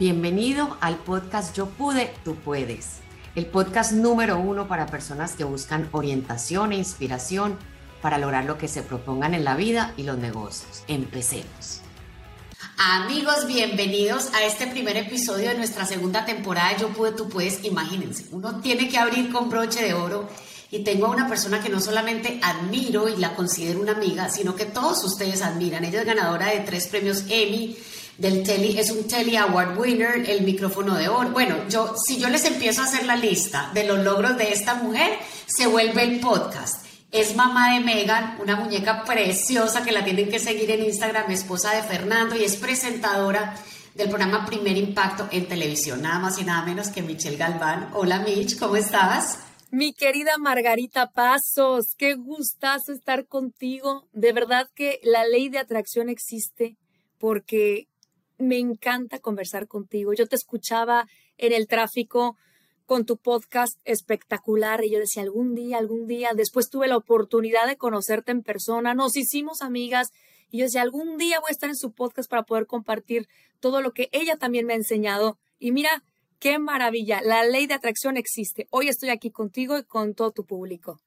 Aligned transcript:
Bienvenido 0.00 0.78
al 0.80 0.96
podcast 0.96 1.54
Yo 1.54 1.66
pude, 1.66 2.10
tú 2.24 2.34
puedes. 2.34 3.00
El 3.34 3.44
podcast 3.44 3.92
número 3.92 4.38
uno 4.38 4.66
para 4.66 4.86
personas 4.86 5.32
que 5.34 5.44
buscan 5.44 5.90
orientación 5.92 6.72
e 6.72 6.78
inspiración 6.78 7.58
para 8.00 8.16
lograr 8.16 8.46
lo 8.46 8.56
que 8.56 8.66
se 8.66 8.80
propongan 8.80 9.34
en 9.34 9.44
la 9.44 9.56
vida 9.56 9.92
y 9.98 10.04
los 10.04 10.16
negocios. 10.16 10.84
Empecemos. 10.88 11.82
Amigos, 12.78 13.46
bienvenidos 13.46 14.32
a 14.32 14.42
este 14.42 14.68
primer 14.68 14.96
episodio 14.96 15.50
de 15.50 15.58
nuestra 15.58 15.84
segunda 15.84 16.24
temporada 16.24 16.70
de 16.70 16.80
Yo 16.80 16.88
pude, 16.88 17.12
tú 17.12 17.28
puedes. 17.28 17.62
Imagínense, 17.62 18.24
uno 18.30 18.58
tiene 18.62 18.88
que 18.88 18.96
abrir 18.96 19.30
con 19.30 19.50
broche 19.50 19.84
de 19.84 19.92
oro 19.92 20.30
y 20.70 20.82
tengo 20.82 21.08
a 21.08 21.10
una 21.10 21.28
persona 21.28 21.62
que 21.62 21.68
no 21.68 21.78
solamente 21.78 22.40
admiro 22.42 23.06
y 23.06 23.16
la 23.16 23.34
considero 23.34 23.82
una 23.82 23.92
amiga, 23.92 24.30
sino 24.30 24.56
que 24.56 24.64
todos 24.64 25.04
ustedes 25.04 25.42
admiran. 25.42 25.84
Ella 25.84 26.00
es 26.00 26.06
ganadora 26.06 26.46
de 26.46 26.60
tres 26.60 26.86
premios 26.86 27.24
Emmy 27.28 27.76
del 28.20 28.42
Telly, 28.42 28.78
es 28.78 28.90
un 28.90 29.08
Telly 29.08 29.36
Award 29.36 29.78
winner, 29.78 30.28
el 30.28 30.42
micrófono 30.42 30.94
de 30.94 31.08
oro. 31.08 31.30
Bueno, 31.30 31.56
yo 31.70 31.94
si 31.96 32.18
yo 32.18 32.28
les 32.28 32.44
empiezo 32.44 32.82
a 32.82 32.84
hacer 32.84 33.06
la 33.06 33.16
lista 33.16 33.70
de 33.72 33.84
los 33.84 33.98
logros 34.00 34.36
de 34.36 34.52
esta 34.52 34.74
mujer, 34.74 35.18
se 35.46 35.66
vuelve 35.66 36.02
el 36.02 36.20
podcast. 36.20 36.84
Es 37.10 37.34
mamá 37.34 37.72
de 37.72 37.80
Megan, 37.80 38.36
una 38.38 38.56
muñeca 38.56 39.04
preciosa 39.04 39.82
que 39.82 39.90
la 39.90 40.04
tienen 40.04 40.28
que 40.28 40.38
seguir 40.38 40.70
en 40.70 40.84
Instagram, 40.84 41.30
esposa 41.30 41.74
de 41.74 41.82
Fernando 41.82 42.36
y 42.36 42.44
es 42.44 42.56
presentadora 42.56 43.56
del 43.94 44.10
programa 44.10 44.44
Primer 44.44 44.76
Impacto 44.76 45.26
en 45.32 45.48
televisión, 45.48 46.02
nada 46.02 46.18
más 46.18 46.38
y 46.38 46.44
nada 46.44 46.62
menos 46.64 46.88
que 46.88 47.02
Michelle 47.02 47.38
Galván. 47.38 47.90
Hola 47.94 48.20
Mitch, 48.20 48.58
¿cómo 48.58 48.76
estás? 48.76 49.38
Mi 49.70 49.94
querida 49.94 50.36
Margarita 50.38 51.10
Pasos, 51.10 51.94
qué 51.96 52.14
gustazo 52.14 52.92
estar 52.92 53.26
contigo. 53.26 54.08
De 54.12 54.34
verdad 54.34 54.68
que 54.74 55.00
la 55.02 55.24
ley 55.24 55.48
de 55.48 55.58
atracción 55.58 56.10
existe 56.10 56.76
porque 57.18 57.89
me 58.40 58.58
encanta 58.58 59.18
conversar 59.18 59.68
contigo. 59.68 60.12
Yo 60.12 60.26
te 60.26 60.36
escuchaba 60.36 61.06
en 61.36 61.52
el 61.52 61.68
tráfico 61.68 62.36
con 62.86 63.04
tu 63.04 63.18
podcast 63.18 63.78
espectacular 63.84 64.82
y 64.84 64.90
yo 64.90 64.98
decía 64.98 65.22
algún 65.22 65.54
día, 65.54 65.78
algún 65.78 66.08
día, 66.08 66.30
después 66.34 66.68
tuve 66.70 66.88
la 66.88 66.96
oportunidad 66.96 67.68
de 67.68 67.76
conocerte 67.76 68.32
en 68.32 68.42
persona, 68.42 68.94
nos 68.94 69.16
hicimos 69.16 69.62
amigas 69.62 70.08
y 70.50 70.58
yo 70.58 70.64
decía 70.64 70.82
algún 70.82 71.16
día 71.16 71.38
voy 71.38 71.50
a 71.50 71.52
estar 71.52 71.70
en 71.70 71.76
su 71.76 71.92
podcast 71.92 72.28
para 72.28 72.42
poder 72.42 72.66
compartir 72.66 73.28
todo 73.60 73.80
lo 73.80 73.92
que 73.92 74.08
ella 74.10 74.36
también 74.38 74.66
me 74.66 74.72
ha 74.72 74.76
enseñado 74.76 75.38
y 75.60 75.70
mira, 75.70 76.02
qué 76.40 76.58
maravilla, 76.58 77.20
la 77.22 77.44
ley 77.44 77.68
de 77.68 77.74
atracción 77.74 78.16
existe. 78.16 78.66
Hoy 78.70 78.88
estoy 78.88 79.10
aquí 79.10 79.30
contigo 79.30 79.78
y 79.78 79.84
con 79.84 80.14
todo 80.14 80.32
tu 80.32 80.44
público. 80.44 80.98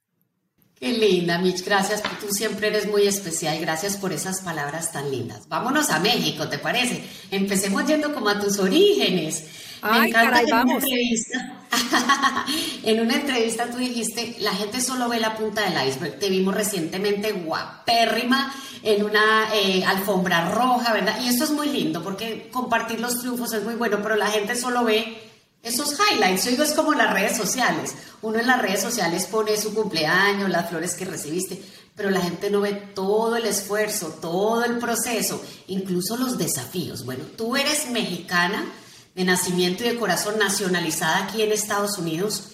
Qué 0.84 0.92
linda, 0.92 1.38
Mitch, 1.38 1.64
gracias, 1.64 2.04
tú 2.20 2.28
siempre 2.30 2.68
eres 2.68 2.92
muy 2.92 3.08
especial, 3.08 3.58
gracias 3.62 3.96
por 3.96 4.12
esas 4.12 4.42
palabras 4.42 4.92
tan 4.92 5.10
lindas. 5.10 5.48
Vámonos 5.48 5.90
a 5.90 6.00
México, 6.00 6.50
¿te 6.50 6.58
parece? 6.58 7.02
Empecemos 7.32 7.86
yendo 7.88 8.14
como 8.14 8.28
a 8.28 8.38
tus 8.38 8.60
orígenes. 8.60 9.46
Me 9.82 10.10
encanta 10.10 10.42
en 10.42 10.54
una 10.54 10.74
entrevista. 10.74 11.64
en 12.84 13.00
una 13.00 13.16
entrevista 13.16 13.72
tú 13.72 13.78
dijiste, 13.78 14.36
la 14.42 14.52
gente 14.52 14.82
solo 14.82 15.08
ve 15.08 15.22
la 15.22 15.38
punta 15.38 15.62
del 15.62 15.88
iceberg. 15.88 16.20
Te 16.20 16.28
vimos 16.28 16.54
recientemente 16.54 17.32
guapérrima 17.32 18.54
en 18.82 19.06
una 19.06 19.56
eh, 19.56 19.86
alfombra 19.86 20.50
roja, 20.50 20.92
¿verdad? 20.92 21.18
Y 21.24 21.30
esto 21.30 21.46
es 21.46 21.52
muy 21.52 21.70
lindo 21.70 22.04
porque 22.04 22.50
compartir 22.52 23.00
los 23.00 23.22
triunfos 23.22 23.54
es 23.54 23.64
muy 23.64 23.76
bueno, 23.76 24.00
pero 24.04 24.18
la 24.18 24.28
gente 24.28 24.54
solo 24.58 24.84
ve 24.84 25.33
esos 25.64 25.98
highlights. 25.98 26.44
Yo 26.44 26.52
digo, 26.52 26.64
es 26.64 26.74
como 26.74 26.94
las 26.94 27.14
redes 27.14 27.38
sociales. 27.38 27.96
Uno 28.22 28.40
en 28.40 28.48
las 28.48 28.62
redes 28.62 28.82
sociales 28.82 29.26
pone 29.26 29.58
su 29.58 29.74
cumpleaños, 29.74 30.50
las 30.50 30.70
flores 30.70 30.94
que 30.94 31.06
recibiste, 31.06 31.60
pero 31.96 32.10
la 32.10 32.22
gente 32.22 32.52
no 32.52 32.62
ve 32.62 32.74
todo 32.74 33.38
el 33.38 33.46
esfuerzo, 33.46 34.10
todo 34.22 34.66
el 34.66 34.78
proceso, 34.78 35.42
incluso 35.68 36.18
los 36.18 36.38
desafíos. 36.38 37.06
Bueno, 37.06 37.24
tú 37.38 37.56
eres 37.56 37.90
mexicana 37.90 38.72
de 39.16 39.24
nacimiento 39.24 39.84
y 39.84 39.90
de 39.90 39.98
corazón 39.98 40.38
nacionalizada 40.38 41.26
aquí 41.26 41.42
en 41.42 41.52
Estados 41.52 41.98
Unidos. 41.98 42.50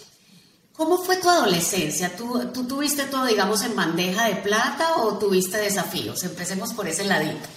¿Cómo 0.74 0.98
fue 0.98 1.18
tu 1.18 1.30
adolescencia? 1.30 2.16
¿Tú, 2.16 2.52
¿Tú 2.54 2.68
tuviste 2.68 3.06
todo, 3.06 3.26
digamos, 3.26 3.64
en 3.64 3.76
bandeja 3.76 4.28
de 4.28 4.36
plata 4.36 4.98
o 4.98 5.18
tuviste 5.18 5.58
desafíos? 5.58 6.24
Empecemos 6.24 6.74
por 6.74 6.88
ese 6.88 7.06
ladito. 7.06 7.48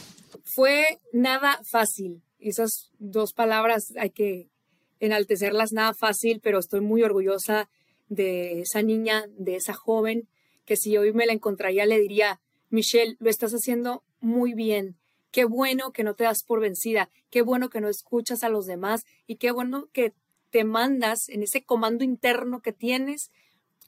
Fue 0.45 0.99
nada 1.12 1.61
fácil. 1.71 2.23
Esas 2.39 2.91
dos 2.99 3.33
palabras 3.33 3.93
hay 3.99 4.11
que 4.11 4.52
enaltecerlas 5.03 5.73
nada 5.73 5.95
fácil, 5.95 6.41
pero 6.41 6.61
estoy 6.61 6.81
muy 6.81 7.03
orgullosa 7.03 7.69
de 8.09 8.61
esa 8.61 8.83
niña, 8.83 9.27
de 9.37 9.57
esa 9.57 9.75
joven, 9.75 10.29
que 10.65 10.77
si 10.77 10.97
hoy 10.97 11.13
me 11.13 11.27
la 11.27 11.33
encontraría 11.33 11.87
le 11.87 11.99
diría, 11.99 12.41
Michelle, 12.71 13.17
lo 13.19 13.29
estás 13.29 13.53
haciendo 13.53 14.05
muy 14.21 14.55
bien. 14.55 14.97
Qué 15.33 15.45
bueno 15.45 15.93
que 15.93 16.05
no 16.05 16.15
te 16.15 16.25
das 16.25 16.45
por 16.45 16.61
vencida, 16.61 17.11
qué 17.31 17.43
bueno 17.43 17.69
que 17.69 17.81
no 17.81 17.89
escuchas 17.89 18.45
a 18.45 18.49
los 18.49 18.67
demás 18.67 19.05
y 19.27 19.37
qué 19.37 19.51
bueno 19.51 19.89
que 19.93 20.12
te 20.51 20.62
mandas 20.62 21.29
en 21.29 21.43
ese 21.43 21.65
comando 21.65 22.05
interno 22.05 22.61
que 22.61 22.73
tienes 22.73 23.33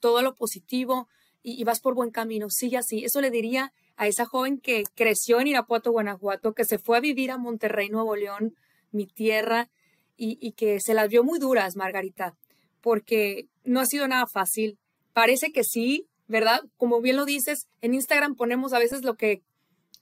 todo 0.01 0.21
lo 0.21 0.35
positivo 0.35 1.09
y, 1.45 1.63
vas 1.63 1.81
por 1.81 1.95
buen 1.95 2.11
camino. 2.11 2.49
Sigue 2.51 2.79
así. 2.79 3.05
Eso 3.05 3.21
le 3.21 3.31
diría 3.31 3.73
a 3.97 4.09
esa 4.09 4.25
joven 4.25 4.59
que 4.59 4.83
creció 4.95 5.39
en 5.39 5.47
Irapuato, 5.47 5.93
Guanajuato, 5.93 6.55
que 6.55 6.65
se 6.65 6.79
fue 6.79 6.97
a 6.97 7.01
vivir 7.01 7.31
a 7.31 7.39
Monterrey, 7.39 7.91
Nuevo 7.91 8.17
León, 8.17 8.57
mi 8.91 9.07
tierra, 9.07 9.69
y, 10.17 10.53
que 10.53 10.81
se 10.81 10.95
las 10.95 11.09
vio 11.09 11.25
muy 11.25 11.39
duras, 11.39 11.77
Margarita, 11.77 12.37
porque 12.81 13.49
no 13.65 13.81
ha 13.81 13.87
sido 13.87 14.07
nada 14.09 14.27
fácil. 14.27 14.79
Parece 15.13 15.53
que 15.53 15.65
sí, 15.65 16.09
¿verdad? 16.27 16.61
Como 16.77 17.01
bien 17.01 17.17
lo 17.17 17.25
dices, 17.25 17.67
en 17.81 17.95
Instagram 17.95 18.35
ponemos 18.35 18.73
a 18.73 18.79
veces 18.79 19.03
lo 19.03 19.15
que, 19.15 19.43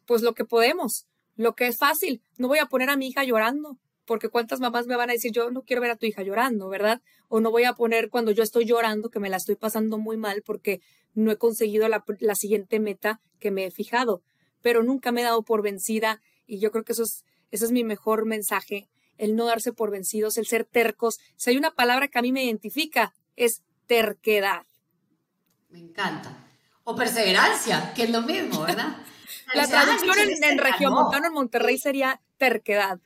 pues 0.06 0.22
lo 0.22 0.34
que 0.34 0.44
podemos, 0.44 1.06
lo 1.36 1.54
que 1.54 1.66
es 1.66 1.78
fácil. 1.78 2.22
No 2.38 2.48
voy 2.48 2.58
a 2.58 2.66
poner 2.66 2.90
a 2.90 2.96
mi 2.96 3.08
hija 3.08 3.24
llorando, 3.24 3.78
porque 4.04 4.28
cuántas 4.28 4.60
mamás 4.60 4.86
me 4.86 4.96
van 4.96 5.10
a 5.10 5.14
decir, 5.14 5.32
yo 5.32 5.50
no 5.50 5.62
quiero 5.62 5.82
ver 5.82 5.92
a 5.92 5.96
tu 5.96 6.06
hija 6.06 6.22
llorando, 6.22 6.68
¿verdad? 6.68 7.00
O 7.28 7.40
no 7.40 7.50
voy 7.50 7.64
a 7.64 7.72
poner 7.72 8.10
cuando 8.10 8.32
yo 8.32 8.42
estoy 8.42 8.64
llorando 8.64 9.10
que 9.10 9.20
me 9.20 9.30
la 9.30 9.36
estoy 9.36 9.56
pasando 9.56 9.98
muy 9.98 10.16
mal 10.16 10.42
porque 10.44 10.80
no 11.14 11.30
he 11.30 11.36
conseguido 11.36 11.88
la, 11.88 12.04
la 12.20 12.34
siguiente 12.34 12.80
meta 12.80 13.20
que 13.38 13.50
me 13.50 13.64
he 13.64 13.70
fijado, 13.70 14.22
pero 14.60 14.82
nunca 14.82 15.12
me 15.12 15.20
he 15.20 15.24
dado 15.24 15.42
por 15.42 15.62
vencida 15.62 16.20
y 16.46 16.58
yo 16.58 16.70
creo 16.70 16.84
que 16.84 16.92
eso 16.92 17.04
es, 17.04 17.24
ese 17.50 17.64
es 17.64 17.72
mi 17.72 17.84
mejor 17.84 18.26
mensaje 18.26 18.88
el 19.22 19.36
no 19.36 19.46
darse 19.46 19.72
por 19.72 19.92
vencidos, 19.92 20.36
el 20.36 20.46
ser 20.46 20.64
tercos. 20.64 21.20
Si 21.36 21.50
hay 21.50 21.56
una 21.56 21.70
palabra 21.70 22.08
que 22.08 22.18
a 22.18 22.22
mí 22.22 22.32
me 22.32 22.42
identifica, 22.42 23.14
es 23.36 23.62
terquedad. 23.86 24.66
Me 25.70 25.78
encanta. 25.78 26.36
O 26.82 26.96
perseverancia, 26.96 27.94
que 27.94 28.02
es 28.02 28.10
lo 28.10 28.22
mismo, 28.22 28.62
¿verdad? 28.62 28.96
La 29.54 29.68
traducción 29.68 30.18
en, 30.18 30.42
en 30.42 30.58
Regiomontano, 30.58 31.28
en 31.28 31.34
Monterrey, 31.34 31.78
sería 31.78 32.20
terquedad. 32.36 32.98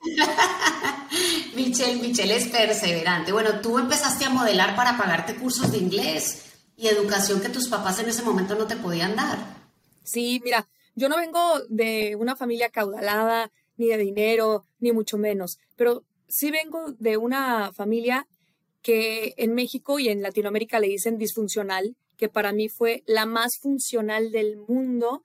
Michelle, 1.54 2.00
Michelle 2.00 2.34
es 2.34 2.48
perseverante. 2.48 3.32
Bueno, 3.32 3.60
tú 3.60 3.78
empezaste 3.78 4.24
a 4.24 4.30
modelar 4.30 4.74
para 4.74 4.96
pagarte 4.96 5.36
cursos 5.36 5.70
de 5.70 5.78
inglés 5.78 6.46
y 6.78 6.88
educación 6.88 7.42
que 7.42 7.50
tus 7.50 7.68
papás 7.68 7.98
en 7.98 8.08
ese 8.08 8.22
momento 8.22 8.54
no 8.54 8.66
te 8.66 8.76
podían 8.76 9.16
dar. 9.16 9.36
Sí, 10.02 10.40
mira, 10.42 10.66
yo 10.94 11.10
no 11.10 11.18
vengo 11.18 11.60
de 11.68 12.16
una 12.16 12.36
familia 12.36 12.70
caudalada, 12.70 13.50
ni 13.78 13.88
de 13.88 13.96
dinero, 13.96 14.64
ni 14.78 14.92
mucho 14.92 15.16
menos, 15.16 15.58
pero 15.76 16.04
sí 16.28 16.50
vengo 16.50 16.92
de 16.98 17.16
una 17.16 17.72
familia 17.72 18.28
que 18.82 19.34
en 19.38 19.54
México 19.54 19.98
y 19.98 20.08
en 20.08 20.22
Latinoamérica 20.22 20.78
le 20.78 20.88
dicen 20.88 21.16
disfuncional, 21.16 21.96
que 22.16 22.28
para 22.28 22.52
mí 22.52 22.68
fue 22.68 23.02
la 23.06 23.24
más 23.24 23.58
funcional 23.58 24.30
del 24.30 24.56
mundo 24.56 25.24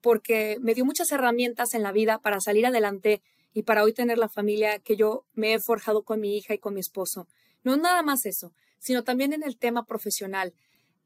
porque 0.00 0.58
me 0.60 0.74
dio 0.74 0.84
muchas 0.84 1.10
herramientas 1.12 1.72
en 1.74 1.82
la 1.82 1.90
vida 1.90 2.18
para 2.18 2.40
salir 2.40 2.66
adelante 2.66 3.22
y 3.54 3.62
para 3.62 3.82
hoy 3.82 3.94
tener 3.94 4.18
la 4.18 4.28
familia 4.28 4.78
que 4.78 4.96
yo 4.96 5.24
me 5.32 5.54
he 5.54 5.60
forjado 5.60 6.02
con 6.02 6.20
mi 6.20 6.36
hija 6.36 6.52
y 6.52 6.58
con 6.58 6.74
mi 6.74 6.80
esposo. 6.80 7.26
No 7.62 7.76
nada 7.76 8.02
más 8.02 8.26
eso, 8.26 8.52
sino 8.78 9.02
también 9.02 9.32
en 9.32 9.42
el 9.42 9.56
tema 9.56 9.86
profesional. 9.86 10.52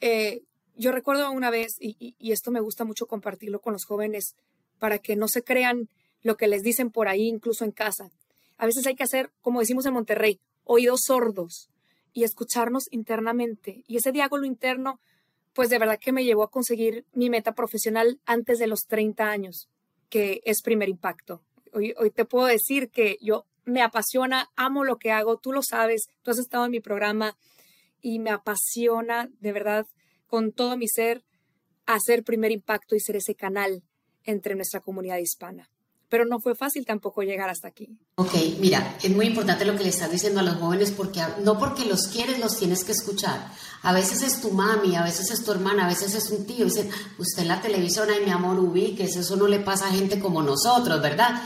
Eh, 0.00 0.42
yo 0.74 0.92
recuerdo 0.92 1.30
una 1.30 1.50
vez, 1.50 1.76
y, 1.78 2.14
esto 2.32 2.50
me 2.50 2.60
gusta 2.60 2.84
mucho 2.84 3.06
compartirlo 3.06 3.60
con 3.60 3.72
los 3.72 3.84
jóvenes, 3.84 4.34
para 4.78 4.98
que 4.98 5.14
no 5.14 5.28
se 5.28 5.42
crean 5.42 5.88
lo 6.22 6.36
que 6.36 6.48
les 6.48 6.62
dicen 6.62 6.90
por 6.90 7.08
ahí, 7.08 7.28
incluso 7.28 7.64
en 7.64 7.72
casa. 7.72 8.10
A 8.56 8.66
veces 8.66 8.86
hay 8.86 8.94
que 8.94 9.04
hacer, 9.04 9.30
como 9.40 9.60
decimos 9.60 9.86
en 9.86 9.94
Monterrey, 9.94 10.40
oídos 10.64 11.02
sordos 11.06 11.70
y 12.12 12.24
escucharnos 12.24 12.88
internamente. 12.90 13.84
Y 13.86 13.96
ese 13.96 14.12
diálogo 14.12 14.44
interno, 14.44 15.00
pues 15.52 15.70
de 15.70 15.78
verdad 15.78 15.98
que 16.00 16.12
me 16.12 16.24
llevó 16.24 16.42
a 16.42 16.50
conseguir 16.50 17.06
mi 17.12 17.30
meta 17.30 17.54
profesional 17.54 18.20
antes 18.26 18.58
de 18.58 18.66
los 18.66 18.80
30 18.86 19.30
años, 19.30 19.68
que 20.08 20.40
es 20.44 20.62
primer 20.62 20.88
impacto. 20.88 21.42
Hoy, 21.72 21.94
te 22.14 22.24
puedo 22.24 22.46
decir 22.46 22.90
que 22.90 23.18
yo 23.20 23.46
me 23.64 23.82
apasiona, 23.82 24.50
amo 24.56 24.84
lo 24.84 24.96
que 24.96 25.12
hago, 25.12 25.38
tú 25.38 25.52
lo 25.52 25.62
sabes, 25.62 26.08
tú 26.22 26.30
has 26.30 26.38
estado 26.38 26.64
en 26.64 26.70
mi 26.70 26.80
programa 26.80 27.36
y 28.00 28.18
me 28.18 28.30
apasiona 28.30 29.28
de 29.40 29.52
verdad 29.52 29.86
con 30.26 30.52
todo 30.52 30.76
mi 30.76 30.88
ser 30.88 31.24
hacer 31.84 32.24
primer 32.24 32.50
impacto 32.52 32.94
y 32.96 33.00
ser 33.00 33.16
ese 33.16 33.34
canal 33.34 33.82
entre 34.24 34.54
nuestra 34.54 34.80
comunidad 34.80 35.18
hispana 35.18 35.70
pero 36.08 36.24
no 36.24 36.40
fue 36.40 36.54
fácil 36.54 36.86
tampoco 36.86 37.22
llegar 37.22 37.50
hasta 37.50 37.68
aquí. 37.68 37.98
Ok, 38.16 38.32
mira, 38.60 38.96
es 39.02 39.10
muy 39.14 39.26
importante 39.26 39.64
lo 39.64 39.76
que 39.76 39.84
le 39.84 39.90
estás 39.90 40.10
diciendo 40.10 40.40
a 40.40 40.42
los 40.42 40.56
jóvenes 40.56 40.90
porque 40.90 41.22
no 41.44 41.58
porque 41.58 41.84
los 41.84 42.08
quieres 42.08 42.38
los 42.38 42.58
tienes 42.58 42.84
que 42.84 42.92
escuchar. 42.92 43.52
A 43.82 43.92
veces 43.92 44.22
es 44.22 44.40
tu 44.40 44.50
mami, 44.50 44.96
a 44.96 45.04
veces 45.04 45.30
es 45.30 45.44
tu 45.44 45.52
hermana, 45.52 45.84
a 45.84 45.88
veces 45.88 46.14
es 46.14 46.30
un 46.30 46.46
tío. 46.46 46.64
Dicen, 46.64 46.90
usted 47.18 47.42
en 47.42 47.48
la 47.48 47.60
televisión, 47.60 48.08
ay 48.10 48.24
mi 48.24 48.30
amor, 48.30 48.58
ubíquese, 48.58 49.20
eso 49.20 49.36
no 49.36 49.46
le 49.46 49.60
pasa 49.60 49.88
a 49.88 49.92
gente 49.92 50.18
como 50.18 50.42
nosotros, 50.42 51.00
¿verdad? 51.00 51.42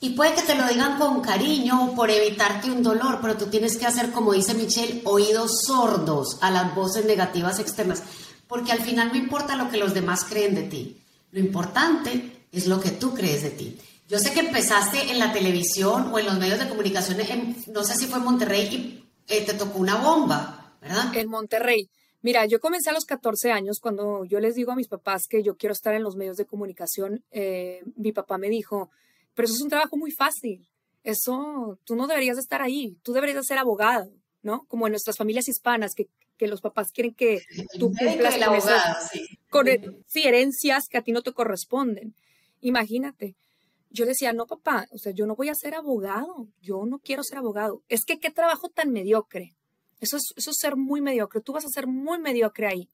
Y 0.00 0.10
puede 0.10 0.34
que 0.34 0.42
te 0.42 0.54
lo 0.54 0.66
digan 0.66 0.98
con 0.98 1.20
cariño 1.22 1.94
por 1.94 2.10
evitarte 2.10 2.70
un 2.70 2.82
dolor, 2.82 3.18
pero 3.20 3.36
tú 3.36 3.46
tienes 3.46 3.76
que 3.76 3.86
hacer, 3.86 4.12
como 4.12 4.32
dice 4.32 4.54
Michelle, 4.54 5.00
oídos 5.04 5.62
sordos 5.66 6.38
a 6.42 6.50
las 6.50 6.74
voces 6.74 7.06
negativas 7.06 7.58
externas, 7.58 8.02
porque 8.46 8.72
al 8.72 8.82
final 8.82 9.08
no 9.08 9.16
importa 9.16 9.56
lo 9.56 9.70
que 9.70 9.78
los 9.78 9.94
demás 9.94 10.24
creen 10.24 10.54
de 10.54 10.64
ti, 10.64 11.02
lo 11.32 11.40
importante 11.40 12.46
es 12.52 12.66
lo 12.66 12.80
que 12.80 12.90
tú 12.90 13.14
crees 13.14 13.42
de 13.42 13.50
ti. 13.50 13.78
Yo 14.08 14.18
sé 14.18 14.32
que 14.32 14.40
empezaste 14.40 15.10
en 15.10 15.18
la 15.18 15.32
televisión 15.32 16.12
o 16.12 16.18
en 16.18 16.26
los 16.26 16.38
medios 16.38 16.58
de 16.58 16.68
comunicación, 16.68 17.18
no 17.68 17.82
sé 17.82 17.94
si 17.94 18.06
fue 18.06 18.18
en 18.18 18.24
Monterrey 18.24 18.66
y 19.28 19.34
eh, 19.34 19.44
te 19.44 19.54
tocó 19.54 19.78
una 19.78 19.96
bomba, 19.96 20.76
¿verdad? 20.80 21.16
En 21.16 21.28
Monterrey. 21.28 21.88
Mira, 22.22 22.46
yo 22.46 22.60
comencé 22.60 22.90
a 22.90 22.92
los 22.92 23.04
14 23.04 23.52
años 23.52 23.78
cuando 23.80 24.24
yo 24.24 24.40
les 24.40 24.54
digo 24.54 24.72
a 24.72 24.76
mis 24.76 24.88
papás 24.88 25.26
que 25.28 25.42
yo 25.42 25.56
quiero 25.56 25.72
estar 25.72 25.94
en 25.94 26.02
los 26.02 26.16
medios 26.16 26.36
de 26.36 26.46
comunicación. 26.46 27.24
Eh, 27.30 27.82
mi 27.96 28.12
papá 28.12 28.38
me 28.38 28.48
dijo, 28.48 28.90
pero 29.34 29.46
eso 29.46 29.54
es 29.54 29.62
un 29.62 29.70
trabajo 29.70 29.96
muy 29.96 30.10
fácil. 30.10 30.66
Eso, 31.04 31.78
tú 31.84 31.94
no 31.94 32.06
deberías 32.06 32.38
estar 32.38 32.62
ahí. 32.62 32.96
Tú 33.02 33.12
deberías 33.12 33.46
ser 33.46 33.58
abogado, 33.58 34.10
¿no? 34.42 34.64
Como 34.66 34.86
en 34.86 34.92
nuestras 34.92 35.16
familias 35.16 35.48
hispanas, 35.48 35.94
que, 35.94 36.08
que 36.36 36.48
los 36.48 36.60
papás 36.60 36.88
quieren 36.92 37.14
que 37.14 37.42
tú 37.78 37.92
cumplas 37.92 38.34
con, 39.50 39.68
herencias 40.14 40.88
que 40.88 40.98
a 40.98 41.02
ti 41.02 41.12
no 41.12 41.22
te 41.22 41.32
corresponden. 41.32 42.14
Imagínate. 42.60 43.36
Yo 43.90 44.06
decía, 44.06 44.32
no, 44.32 44.46
papá, 44.46 44.86
o 44.90 44.98
sea, 44.98 45.12
yo 45.12 45.26
no 45.26 45.36
voy 45.36 45.48
a 45.48 45.54
ser 45.54 45.74
abogado. 45.74 46.48
Yo 46.60 46.84
no 46.86 46.98
quiero 46.98 47.22
ser 47.22 47.38
abogado. 47.38 47.82
Es 47.88 48.04
que 48.04 48.18
qué 48.18 48.30
trabajo 48.30 48.68
tan 48.68 48.90
mediocre. 48.90 49.56
Eso 50.00 50.16
es, 50.16 50.32
eso 50.36 50.50
es 50.50 50.56
ser 50.58 50.76
muy 50.76 51.00
mediocre. 51.00 51.40
Tú 51.40 51.52
vas 51.52 51.64
a 51.64 51.70
ser 51.70 51.86
muy 51.86 52.18
mediocre 52.18 52.66
ahí. 52.66 52.90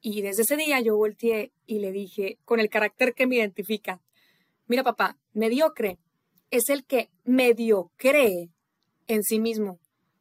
Y 0.00 0.22
desde 0.22 0.42
ese 0.42 0.56
día 0.56 0.80
yo 0.80 0.96
volteé 0.96 1.52
y 1.66 1.80
le 1.80 1.92
dije, 1.92 2.38
con 2.44 2.60
el 2.60 2.70
carácter 2.70 3.14
que 3.14 3.26
me 3.26 3.36
identifica, 3.36 4.00
mira 4.66 4.84
papá, 4.84 5.18
mediocre 5.32 5.98
es 6.50 6.68
el 6.68 6.84
que 6.84 7.10
medio 7.24 7.90
cree 7.96 8.50
en 9.06 9.22
sí 9.22 9.40
mismo. 9.40 9.80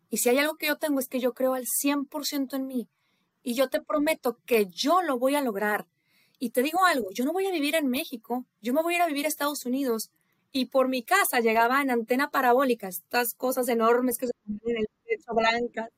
Y 0.10 0.18
si 0.18 0.30
hay 0.30 0.40
algo 0.40 0.56
que 0.56 0.68
yo 0.68 0.78
tengo 0.78 1.00
es 1.00 1.08
que 1.08 1.20
yo 1.20 1.34
creo 1.34 1.54
al 1.54 1.66
100% 1.66 2.56
en 2.56 2.68
mí. 2.68 2.90
Y 3.44 3.56
yo 3.56 3.70
te 3.70 3.82
prometo 3.82 4.40
que 4.46 4.66
yo 4.66 5.02
lo 5.02 5.20
voy 5.20 5.36
a 5.36 5.42
lograr. 5.42 5.88
Y 6.40 6.52
te 6.52 6.62
digo 6.62 6.86
algo, 6.86 7.10
yo 7.12 7.26
no 7.26 7.34
voy 7.34 7.48
a 7.48 7.52
vivir 7.52 7.76
en 7.76 7.88
México, 7.88 8.46
yo 8.62 8.74
me 8.74 8.82
voy 8.84 8.94
a 8.94 8.98
ir 8.98 9.02
a 9.04 9.08
vivir 9.08 9.26
a 9.26 9.30
Estados 9.30 9.66
Unidos. 9.66 10.12
Y 10.52 10.66
por 10.66 10.88
mi 10.88 11.04
casa 11.04 11.40
llegaba 11.40 11.82
en 11.82 11.92
antena 11.92 12.30
parabólica, 12.30 12.88
estas 12.88 13.34
cosas 13.34 13.68
enormes 13.68 14.18
que 14.18 14.28
se 14.28 14.34
ponen 14.46 14.78
en 14.78 14.84
el 14.84 14.88
techo 15.06 15.34
blancas. 15.34 15.90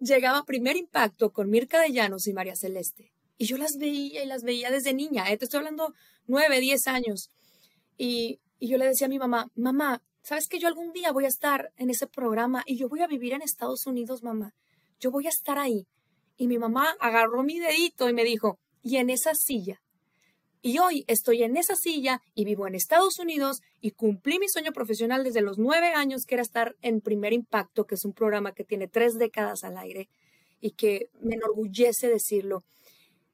Llegaba 0.00 0.44
primer 0.44 0.76
impacto 0.76 1.32
con 1.32 1.50
Mirka 1.50 1.80
de 1.80 1.92
Llanos 1.92 2.26
y 2.26 2.32
María 2.32 2.56
Celeste. 2.56 3.12
Y 3.38 3.46
yo 3.46 3.56
las 3.56 3.76
veía 3.78 4.22
y 4.22 4.26
las 4.26 4.42
veía 4.42 4.70
desde 4.70 4.92
niña, 4.94 5.30
¿eh? 5.30 5.36
te 5.36 5.44
estoy 5.44 5.58
hablando 5.58 5.92
nueve, 6.26 6.60
diez 6.60 6.86
años. 6.86 7.30
Y, 7.96 8.40
y 8.58 8.68
yo 8.68 8.76
le 8.76 8.86
decía 8.86 9.06
a 9.06 9.10
mi 9.10 9.18
mamá, 9.18 9.48
mamá, 9.54 10.02
¿sabes 10.22 10.48
que 10.48 10.58
yo 10.58 10.68
algún 10.68 10.92
día 10.92 11.12
voy 11.12 11.24
a 11.24 11.28
estar 11.28 11.72
en 11.76 11.90
ese 11.90 12.06
programa 12.06 12.62
y 12.66 12.76
yo 12.76 12.88
voy 12.88 13.00
a 13.00 13.06
vivir 13.06 13.32
en 13.32 13.42
Estados 13.42 13.86
Unidos, 13.86 14.22
mamá? 14.22 14.52
Yo 15.00 15.10
voy 15.10 15.26
a 15.26 15.30
estar 15.30 15.58
ahí. 15.58 15.86
Y 16.36 16.48
mi 16.48 16.58
mamá 16.58 16.94
agarró 17.00 17.42
mi 17.42 17.58
dedito 17.58 18.08
y 18.08 18.12
me 18.12 18.24
dijo, 18.24 18.58
y 18.84 18.98
en 18.98 19.10
esa 19.10 19.34
silla. 19.34 19.80
Y 20.62 20.78
hoy 20.78 21.04
estoy 21.08 21.42
en 21.42 21.56
esa 21.56 21.74
silla 21.74 22.22
y 22.34 22.44
vivo 22.44 22.66
en 22.66 22.74
Estados 22.74 23.18
Unidos 23.18 23.60
y 23.80 23.90
cumplí 23.90 24.38
mi 24.38 24.48
sueño 24.48 24.72
profesional 24.72 25.24
desde 25.24 25.42
los 25.42 25.58
nueve 25.58 25.88
años, 25.88 26.24
que 26.26 26.36
era 26.36 26.42
estar 26.42 26.76
en 26.80 27.00
Primer 27.00 27.32
Impacto, 27.32 27.86
que 27.86 27.96
es 27.96 28.04
un 28.04 28.12
programa 28.12 28.52
que 28.52 28.64
tiene 28.64 28.88
tres 28.88 29.14
décadas 29.14 29.64
al 29.64 29.76
aire 29.76 30.08
y 30.60 30.70
que 30.70 31.10
me 31.20 31.34
enorgullece 31.34 32.08
decirlo. 32.08 32.64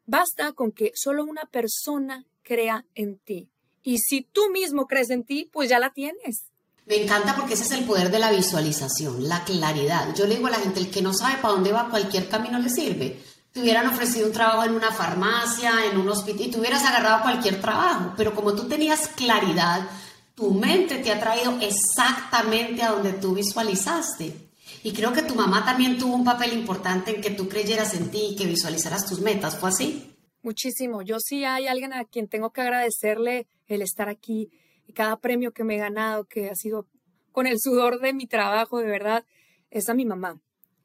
Basta 0.07 0.53
con 0.55 0.73
que 0.73 0.91
solo 0.95 1.25
una 1.25 1.45
persona 1.45 2.27
crea 2.43 2.85
en 2.95 3.19
ti. 3.19 3.51
Y 3.83 3.99
si 3.99 4.23
tú 4.23 4.51
mismo 4.51 4.87
crees 4.87 5.11
en 5.11 5.25
ti, 5.25 5.49
pues 5.53 5.69
ya 5.69 5.79
la 5.79 5.93
tienes. 5.93 6.47
Me 6.87 7.05
encanta 7.05 7.37
porque 7.37 7.55
ese 7.55 7.63
es 7.63 7.71
el 7.71 7.85
poder 7.85 8.11
de 8.11 8.19
la 8.19 8.33
visualización, 8.33 9.29
la 9.29 9.45
claridad. 9.45 10.13
Yo 10.17 10.27
le 10.27 10.35
digo 10.35 10.49
a 10.49 10.51
la 10.51 10.59
gente, 10.59 10.81
el 10.81 10.91
que 10.91 11.03
no 11.03 11.15
sabe 11.15 11.41
para 11.41 11.55
dónde 11.55 11.71
va, 11.71 11.89
cualquier 11.89 12.29
camino 12.29 12.59
le 12.59 12.69
sirve. 12.69 13.21
Te 13.53 13.61
hubieran 13.61 13.89
ofrecido 13.89 14.27
un 14.27 14.33
trabajo 14.33 14.65
en 14.65 14.75
una 14.75 14.93
farmacia, 14.93 15.73
en 15.91 15.99
un 15.99 16.09
hospital, 16.09 16.47
y 16.47 16.51
te 16.51 16.61
hubieras 16.61 16.85
agarrado 16.85 17.23
cualquier 17.23 17.61
trabajo. 17.61 18.15
Pero 18.17 18.35
como 18.35 18.55
tú 18.55 18.69
tenías 18.69 19.09
claridad, 19.09 19.89
tu 20.35 20.53
mente 20.53 20.99
te 20.99 21.11
ha 21.11 21.19
traído 21.19 21.59
exactamente 21.61 22.83
a 22.83 22.93
donde 22.93 23.13
tú 23.13 23.35
visualizaste. 23.35 24.51
Y 24.83 24.93
creo 24.93 25.13
que 25.13 25.23
tu 25.23 25.35
mamá 25.35 25.65
también 25.65 25.99
tuvo 25.99 26.15
un 26.15 26.25
papel 26.25 26.53
importante 26.53 27.15
en 27.15 27.21
que 27.21 27.31
tú 27.31 27.49
creyeras 27.49 27.95
en 27.95 28.11
ti 28.11 28.31
y 28.31 28.37
que 28.37 28.47
visualizaras 28.47 29.07
tus 29.07 29.21
metas. 29.21 29.57
¿Fue 29.57 29.69
así? 29.69 30.17
Muchísimo. 30.43 31.03
Yo 31.03 31.19
sí 31.21 31.45
hay 31.45 31.67
alguien 31.67 31.93
a 31.93 32.05
quien 32.05 32.29
tengo 32.29 32.51
que 32.51 32.63
agradecerle 32.63 33.47
el 33.67 33.83
estar 33.83 34.09
aquí 34.09 34.51
y 34.87 34.93
cada 34.93 35.19
premio 35.19 35.53
que 35.53 35.65
me 35.65 35.75
he 35.75 35.79
ganado, 35.79 36.25
que 36.25 36.49
ha 36.49 36.55
sido 36.55 36.87
con 37.33 37.47
el 37.47 37.59
sudor 37.61 38.01
de 38.01 38.13
mi 38.13 38.27
trabajo, 38.27 38.79
de 38.79 38.87
verdad, 38.87 39.25
es 39.71 39.89
a 39.89 39.95
mi 39.95 40.05
mamá. 40.05 40.41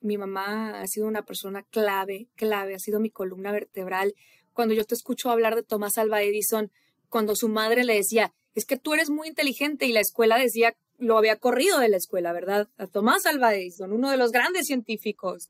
Mi 0.06 0.18
mamá 0.18 0.82
ha 0.82 0.88
sido 0.88 1.08
una 1.08 1.24
persona 1.24 1.64
clave, 1.64 2.28
clave, 2.36 2.76
ha 2.76 2.80
sido 2.80 3.00
mi 3.00 3.10
columna 3.10 3.52
vertebral. 3.52 4.14
Cuando 4.54 4.76
yo 4.76 4.86
te 4.86 4.94
escucho 4.94 5.32
hablar 5.32 5.56
de 5.56 5.64
Tomás 5.64 5.98
Alva 5.98 6.22
Edison, 6.22 6.72
cuando 7.10 7.36
su 7.36 7.50
madre 7.50 7.84
le 7.84 7.96
decía, 7.96 8.32
es 8.54 8.66
que 8.66 8.78
tú 8.78 8.94
eres 8.94 9.10
muy 9.10 9.28
inteligente 9.28 9.88
y 9.88 9.94
la 9.94 10.02
escuela 10.02 10.38
decía, 10.38 10.76
lo 11.00 11.18
había 11.18 11.38
corrido 11.38 11.80
de 11.80 11.90
la 11.90 11.98
escuela, 11.98 12.34
¿verdad? 12.34 12.70
A 12.78 12.86
Tomás 12.86 13.26
Alva 13.26 13.56
Edison, 13.56 13.92
uno 13.92 14.12
de 14.12 14.18
los 14.18 14.32
grandes 14.32 14.68
científicos. 14.68 15.50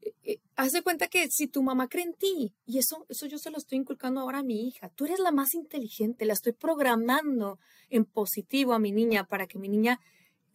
Eh, 0.00 0.14
eh, 0.24 0.38
haz 0.56 0.72
de 0.72 0.82
cuenta 0.82 1.08
que 1.08 1.28
si 1.30 1.46
tu 1.46 1.62
mamá 1.62 1.88
cree 1.88 2.04
en 2.04 2.14
ti, 2.14 2.54
y 2.64 2.78
eso, 2.78 3.04
eso 3.10 3.26
yo 3.26 3.36
se 3.36 3.50
lo 3.50 3.58
estoy 3.58 3.76
inculcando 3.76 4.20
ahora 4.20 4.38
a 4.38 4.42
mi 4.42 4.66
hija, 4.66 4.88
tú 4.88 5.04
eres 5.04 5.20
la 5.20 5.32
más 5.32 5.54
inteligente, 5.54 6.24
la 6.24 6.32
estoy 6.32 6.52
programando 6.52 7.58
en 7.90 8.06
positivo 8.06 8.72
a 8.72 8.78
mi 8.78 8.90
niña 8.90 9.24
para 9.24 9.46
que 9.46 9.58
mi 9.58 9.68
niña 9.68 10.00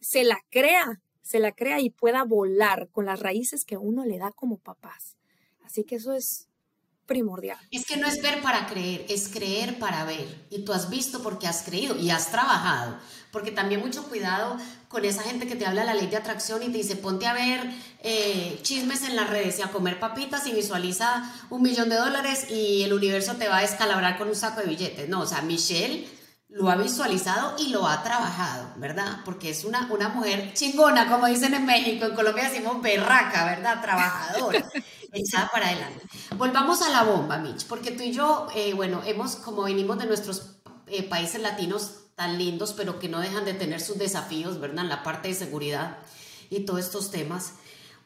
se 0.00 0.24
la 0.24 0.40
crea, 0.50 1.00
se 1.22 1.38
la 1.38 1.52
crea 1.52 1.80
y 1.80 1.90
pueda 1.90 2.24
volar 2.24 2.88
con 2.90 3.06
las 3.06 3.20
raíces 3.20 3.64
que 3.64 3.76
uno 3.76 4.04
le 4.04 4.18
da 4.18 4.32
como 4.32 4.58
papás. 4.58 5.16
Así 5.64 5.84
que 5.84 5.96
eso 5.96 6.12
es 6.12 6.48
primordial. 7.06 7.58
Es 7.70 7.84
que 7.84 7.96
no 7.96 8.06
es 8.06 8.22
ver 8.22 8.40
para 8.42 8.66
creer, 8.66 9.04
es 9.08 9.28
creer 9.28 9.78
para 9.78 10.04
ver. 10.04 10.46
Y 10.50 10.64
tú 10.64 10.72
has 10.72 10.88
visto 10.90 11.22
porque 11.22 11.46
has 11.46 11.62
creído 11.62 11.96
y 11.96 12.10
has 12.10 12.30
trabajado. 12.30 12.96
Porque 13.30 13.50
también 13.50 13.80
mucho 13.80 14.08
cuidado 14.08 14.56
con 14.88 15.04
esa 15.04 15.22
gente 15.22 15.46
que 15.46 15.56
te 15.56 15.66
habla 15.66 15.84
la 15.84 15.94
ley 15.94 16.06
de 16.06 16.16
atracción 16.16 16.62
y 16.62 16.66
te 16.66 16.78
dice, 16.78 16.96
ponte 16.96 17.26
a 17.26 17.32
ver 17.32 17.60
eh, 18.00 18.58
chismes 18.62 19.02
en 19.04 19.16
las 19.16 19.30
redes 19.30 19.58
y 19.58 19.62
a 19.62 19.70
comer 19.70 19.98
papitas 19.98 20.46
y 20.46 20.52
visualiza 20.52 21.30
un 21.50 21.62
millón 21.62 21.88
de 21.88 21.96
dólares 21.96 22.50
y 22.50 22.82
el 22.82 22.92
universo 22.92 23.36
te 23.36 23.48
va 23.48 23.58
a 23.58 23.62
descalabrar 23.62 24.18
con 24.18 24.28
un 24.28 24.36
saco 24.36 24.60
de 24.60 24.66
billetes. 24.66 25.08
No, 25.08 25.20
o 25.20 25.26
sea, 25.26 25.42
Michelle 25.42 26.06
lo 26.52 26.70
ha 26.70 26.76
visualizado 26.76 27.54
y 27.58 27.68
lo 27.68 27.86
ha 27.86 28.02
trabajado, 28.02 28.68
¿verdad? 28.76 29.20
Porque 29.24 29.50
es 29.50 29.64
una, 29.64 29.88
una 29.90 30.10
mujer 30.10 30.52
chingona, 30.52 31.08
como 31.08 31.26
dicen 31.26 31.54
en 31.54 31.64
México, 31.64 32.04
en 32.04 32.14
Colombia 32.14 32.48
decimos 32.48 32.80
berraca, 32.82 33.46
¿verdad? 33.46 33.80
Trabajadora, 33.80 34.64
echada 35.12 35.50
para 35.50 35.68
adelante. 35.68 36.04
Volvamos 36.36 36.82
a 36.82 36.90
la 36.90 37.04
bomba, 37.04 37.38
Mitch, 37.38 37.66
porque 37.66 37.92
tú 37.92 38.02
y 38.02 38.12
yo, 38.12 38.48
eh, 38.54 38.74
bueno, 38.74 39.02
hemos, 39.06 39.36
como 39.36 39.62
venimos 39.62 39.98
de 39.98 40.06
nuestros 40.06 40.56
eh, 40.88 41.02
países 41.02 41.40
latinos, 41.40 42.02
tan 42.14 42.36
lindos, 42.36 42.74
pero 42.74 42.98
que 42.98 43.08
no 43.08 43.20
dejan 43.20 43.46
de 43.46 43.54
tener 43.54 43.80
sus 43.80 43.96
desafíos, 43.96 44.60
¿verdad? 44.60 44.84
En 44.84 44.90
la 44.90 45.02
parte 45.02 45.28
de 45.28 45.34
seguridad 45.34 45.98
y 46.50 46.60
todos 46.60 46.80
estos 46.80 47.10
temas. 47.10 47.54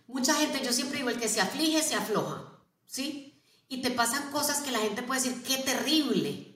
Mucha 0.06 0.34
gente, 0.34 0.62
yo 0.64 0.72
siempre 0.72 0.98
digo, 0.98 1.10
el 1.10 1.18
que 1.18 1.28
se 1.28 1.40
aflige, 1.40 1.82
se 1.82 1.96
afloja, 1.96 2.44
¿sí? 2.86 3.42
Y 3.68 3.82
te 3.82 3.90
pasan 3.90 4.30
cosas 4.30 4.60
que 4.60 4.70
la 4.70 4.78
gente 4.78 5.02
puede 5.02 5.20
decir, 5.20 5.42
qué 5.42 5.58
terrible. 5.64 6.55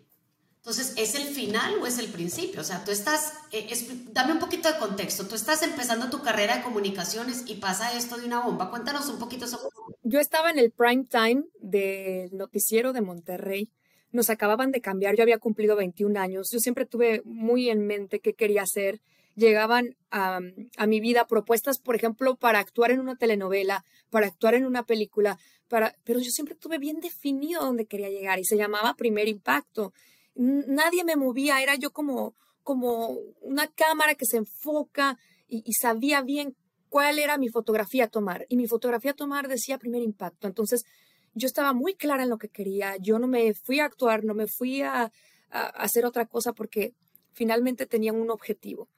Entonces, 0.60 0.92
¿es 0.96 1.14
el 1.14 1.24
final 1.34 1.78
o 1.80 1.86
es 1.86 1.98
el 1.98 2.08
principio? 2.08 2.60
O 2.60 2.64
sea, 2.64 2.84
tú 2.84 2.90
estás, 2.90 3.32
eh, 3.50 3.68
dame 4.12 4.34
un 4.34 4.38
poquito 4.38 4.70
de 4.70 4.78
contexto, 4.78 5.26
tú 5.26 5.34
estás 5.34 5.62
empezando 5.62 6.10
tu 6.10 6.22
carrera 6.22 6.58
de 6.58 6.62
comunicaciones 6.62 7.44
y 7.46 7.56
pasa 7.56 7.96
esto 7.96 8.18
de 8.18 8.26
una 8.26 8.40
bomba. 8.40 8.70
Cuéntanos 8.70 9.08
un 9.08 9.18
poquito 9.18 9.46
sobre 9.46 9.68
Yo 10.02 10.20
estaba 10.20 10.50
en 10.50 10.58
el 10.58 10.70
prime 10.70 11.04
time 11.04 11.44
del 11.60 12.36
noticiero 12.36 12.92
de 12.92 13.00
Monterrey 13.00 13.70
nos 14.12 14.30
acababan 14.30 14.72
de 14.72 14.80
cambiar, 14.80 15.16
yo 15.16 15.22
había 15.22 15.38
cumplido 15.38 15.76
21 15.76 16.18
años, 16.18 16.50
yo 16.50 16.58
siempre 16.58 16.86
tuve 16.86 17.22
muy 17.24 17.70
en 17.70 17.86
mente 17.86 18.20
qué 18.20 18.34
quería 18.34 18.62
hacer. 18.62 19.00
Llegaban 19.36 19.96
a, 20.10 20.40
mi 20.86 21.00
vida 21.00 21.26
propuestas, 21.26 21.78
por 21.78 21.94
ejemplo, 21.94 22.34
para 22.34 22.58
actuar 22.58 22.90
en 22.90 23.00
una 23.00 23.16
telenovela, 23.16 23.84
para 24.10 24.26
actuar 24.26 24.54
en 24.54 24.66
una 24.66 24.84
película, 24.84 25.38
para, 25.68 25.94
pero 26.04 26.18
yo 26.18 26.30
siempre 26.30 26.56
tuve 26.56 26.78
bien 26.78 27.00
definido 27.00 27.62
dónde 27.62 27.86
quería 27.86 28.10
llegar 28.10 28.40
y 28.40 28.44
se 28.44 28.56
llamaba 28.56 28.96
Primer 28.96 29.28
Impacto. 29.28 29.92
Nadie 30.34 31.04
me 31.04 31.16
movía, 31.16 31.62
era 31.62 31.74
yo 31.74 31.90
como, 31.90 32.34
como 32.62 33.18
una 33.40 33.66
cámara 33.66 34.14
que 34.14 34.26
se 34.26 34.38
enfoca 34.38 35.18
y, 35.48 35.72
sabía 35.72 36.22
bien 36.22 36.56
cuál 36.88 37.18
era 37.18 37.38
mi 37.38 37.48
fotografía 37.48 38.04
a 38.04 38.08
tomar. 38.08 38.46
Y 38.48 38.56
mi 38.56 38.66
fotografía 38.66 39.10
a 39.10 39.14
tomar 39.14 39.48
decía 39.48 39.78
Primer 39.78 40.02
Impacto. 40.02 40.46
Entonces, 40.46 40.84
yo 41.34 41.46
estaba 41.46 41.72
muy 41.72 41.94
clara 41.94 42.22
en 42.22 42.28
lo 42.28 42.38
que 42.38 42.48
quería, 42.48 42.96
yo 42.98 43.18
no 43.18 43.26
me 43.26 43.54
fui 43.54 43.80
a 43.80 43.84
actuar, 43.84 44.24
no 44.24 44.34
me 44.34 44.46
fui 44.46 44.82
a, 44.82 45.12
hacer 45.52 46.06
otra 46.06 46.26
cosa 46.26 46.52
porque 46.52 46.94
finalmente 47.32 47.86
tenía 47.86 48.12
un 48.12 48.30
objetivo. 48.30 48.88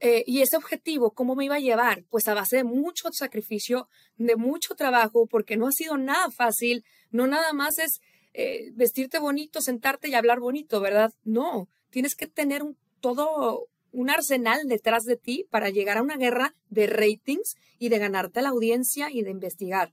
Eh, 0.00 0.22
y 0.26 0.42
ese 0.42 0.56
objetivo, 0.56 1.12
¿cómo 1.12 1.34
me 1.34 1.46
iba 1.46 1.54
a 1.54 1.60
llevar? 1.60 2.04
Pues 2.10 2.28
a 2.28 2.34
base 2.34 2.58
de 2.58 2.64
mucho 2.64 3.08
sacrificio, 3.10 3.88
de 4.16 4.36
mucho 4.36 4.74
trabajo, 4.74 5.26
porque 5.26 5.56
no 5.56 5.66
ha 5.66 5.72
sido 5.72 5.96
nada 5.96 6.30
fácil, 6.30 6.84
no 7.10 7.26
nada 7.26 7.54
más 7.54 7.78
es 7.78 8.00
eh, 8.40 8.70
vestirte 8.76 9.18
bonito, 9.18 9.60
sentarte 9.60 10.08
y 10.08 10.14
hablar 10.14 10.38
bonito, 10.38 10.80
¿verdad? 10.80 11.12
No, 11.24 11.68
tienes 11.90 12.14
que 12.14 12.28
tener 12.28 12.62
todo 13.00 13.66
un 13.90 14.10
arsenal 14.10 14.68
detrás 14.68 15.02
de 15.02 15.16
ti 15.16 15.44
para 15.50 15.70
llegar 15.70 15.98
a 15.98 16.02
una 16.02 16.16
guerra 16.16 16.54
de 16.68 16.86
ratings 16.86 17.56
y 17.80 17.88
de 17.88 17.98
ganarte 17.98 18.40
la 18.40 18.50
audiencia 18.50 19.10
y 19.10 19.22
de 19.22 19.32
investigar. 19.32 19.92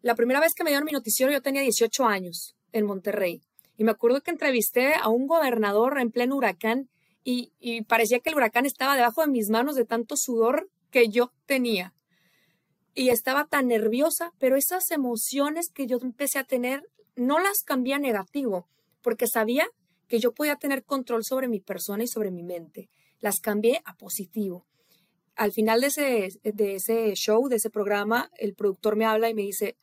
La 0.00 0.14
primera 0.14 0.40
vez 0.40 0.54
que 0.54 0.64
me 0.64 0.70
dieron 0.70 0.86
mi 0.86 0.92
noticiero 0.92 1.30
yo 1.30 1.42
tenía 1.42 1.60
18 1.60 2.06
años 2.06 2.56
en 2.72 2.86
Monterrey 2.86 3.42
y 3.76 3.84
me 3.84 3.90
acuerdo 3.90 4.22
que 4.22 4.30
entrevisté 4.30 4.94
a 4.94 5.10
un 5.10 5.26
gobernador 5.26 6.00
en 6.00 6.10
pleno 6.12 6.36
huracán 6.36 6.88
y, 7.24 7.52
y 7.60 7.82
parecía 7.82 8.20
que 8.20 8.30
el 8.30 8.36
huracán 8.36 8.64
estaba 8.64 8.96
debajo 8.96 9.20
de 9.20 9.28
mis 9.28 9.50
manos 9.50 9.76
de 9.76 9.84
tanto 9.84 10.16
sudor 10.16 10.70
que 10.90 11.10
yo 11.10 11.30
tenía. 11.44 11.92
Y 12.94 13.10
estaba 13.10 13.44
tan 13.48 13.68
nerviosa, 13.68 14.32
pero 14.38 14.56
esas 14.56 14.90
emociones 14.90 15.68
que 15.68 15.86
yo 15.86 15.98
empecé 16.00 16.38
a 16.38 16.44
tener 16.44 16.88
no 17.20 17.38
las 17.38 17.62
cambié 17.62 17.94
a 17.94 17.98
negativo, 17.98 18.66
porque 19.02 19.26
sabía 19.26 19.68
que 20.08 20.18
yo 20.18 20.32
podía 20.32 20.56
tener 20.56 20.84
control 20.84 21.22
sobre 21.22 21.48
mi 21.48 21.60
persona 21.60 22.02
y 22.02 22.08
sobre 22.08 22.30
mi 22.30 22.42
mente. 22.42 22.88
Las 23.20 23.40
cambié 23.40 23.82
a 23.84 23.94
positivo. 23.96 24.66
Al 25.36 25.52
final 25.52 25.82
de 25.82 25.86
ese, 25.88 26.28
de 26.42 26.74
ese 26.74 27.12
show, 27.14 27.48
de 27.48 27.56
ese 27.56 27.70
programa, 27.70 28.30
el 28.38 28.54
productor 28.54 28.96
me 28.96 29.04
habla 29.04 29.28
y 29.28 29.34
me 29.34 29.42
dice, 29.42 29.76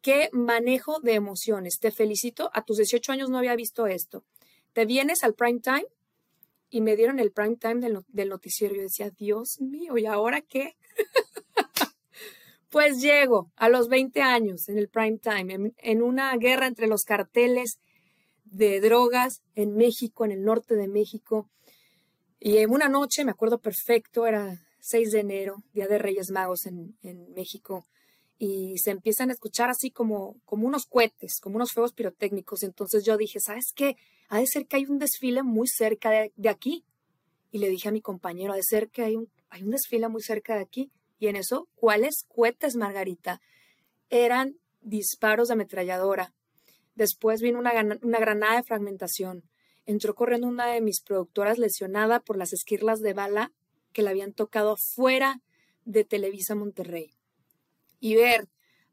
qué 0.00 0.30
manejo 0.32 1.00
de 1.00 1.14
emociones. 1.14 1.78
Te 1.80 1.90
felicito. 1.90 2.50
A 2.54 2.64
tus 2.64 2.76
18 2.76 3.12
años 3.12 3.30
no 3.30 3.38
había 3.38 3.56
visto 3.56 3.88
esto. 3.88 4.24
Te 4.72 4.86
vienes 4.86 5.24
al 5.24 5.34
prime 5.34 5.60
time 5.60 5.86
y 6.70 6.80
me 6.80 6.94
dieron 6.94 7.18
el 7.18 7.32
prime 7.32 7.56
time 7.56 7.80
del, 7.80 8.04
del 8.08 8.28
noticiero. 8.28 8.76
Yo 8.76 8.82
decía, 8.82 9.10
Dios 9.10 9.60
mío, 9.60 9.98
¿y 9.98 10.06
ahora 10.06 10.40
qué? 10.40 10.76
pues 12.76 13.00
llego 13.00 13.50
a 13.56 13.70
los 13.70 13.88
20 13.88 14.20
años 14.20 14.68
en 14.68 14.76
el 14.76 14.90
prime 14.90 15.16
time, 15.16 15.72
en, 15.78 16.02
una 16.02 16.36
guerra 16.36 16.66
entre 16.66 16.88
los 16.88 17.04
carteles 17.04 17.78
de 18.44 18.82
drogas 18.82 19.40
en 19.54 19.74
México, 19.74 20.26
en 20.26 20.32
el 20.32 20.42
norte 20.42 20.74
de 20.74 20.86
México. 20.86 21.48
Y 22.38 22.58
en 22.58 22.70
una 22.70 22.90
noche, 22.90 23.24
me 23.24 23.30
acuerdo 23.30 23.62
perfecto, 23.62 24.26
era 24.26 24.60
6 24.80 25.10
de 25.10 25.20
enero, 25.20 25.64
Día 25.72 25.88
de 25.88 25.96
Reyes 25.96 26.30
Magos 26.30 26.66
en, 26.66 26.94
México, 27.34 27.86
y 28.36 28.76
se 28.76 28.90
empiezan 28.90 29.30
a 29.30 29.32
escuchar 29.32 29.70
así 29.70 29.90
como, 29.90 30.36
como 30.44 30.66
unos 30.66 30.84
cohetes, 30.84 31.40
como 31.40 31.56
unos 31.56 31.72
fuegos 31.72 31.94
pirotécnicos. 31.94 32.62
Entonces 32.62 33.06
yo 33.06 33.16
dije, 33.16 33.40
¿sabes 33.40 33.72
qué? 33.74 33.96
ha 34.28 34.38
de 34.38 34.46
ser 34.46 34.66
que 34.66 34.76
hay 34.76 34.84
un 34.84 34.98
desfile 34.98 35.42
muy 35.42 35.66
cerca 35.66 36.10
de, 36.10 36.50
aquí. 36.50 36.84
Y 37.50 37.56
le 37.56 37.70
dije 37.70 37.88
a 37.88 37.92
mi 37.92 38.02
compañero, 38.02 38.52
ha 38.52 38.56
de 38.56 38.62
ser 38.62 38.90
que 38.90 39.00
hay 39.00 39.16
un, 39.16 39.30
hay 39.48 39.62
un 39.62 39.70
desfile 39.70 40.08
muy 40.10 40.20
cerca 40.20 40.56
de 40.56 40.60
aquí. 40.60 40.92
Y 41.18 41.28
en 41.28 41.36
eso, 41.36 41.68
¿cuáles 41.74 42.24
cohetes, 42.28 42.76
Margarita? 42.76 43.40
Eran 44.10 44.56
disparos 44.80 45.48
de 45.48 45.54
ametralladora. 45.54 46.32
Después 46.94 47.40
vino 47.40 47.58
una, 47.58 47.72
una 48.02 48.18
granada 48.18 48.56
de 48.56 48.62
fragmentación. 48.62 49.44
Entró 49.84 50.14
corriendo 50.14 50.46
una 50.46 50.66
de 50.66 50.80
mis 50.80 51.00
productoras 51.00 51.58
lesionada 51.58 52.20
por 52.20 52.36
las 52.36 52.52
esquirlas 52.52 53.00
de 53.00 53.12
bala 53.12 53.52
que 53.92 54.02
le 54.02 54.10
habían 54.10 54.32
tocado 54.32 54.76
fuera 54.76 55.40
de 55.84 56.04
Televisa 56.04 56.54
Monterrey. 56.54 57.12
Y 58.00 58.14
ver 58.16 58.48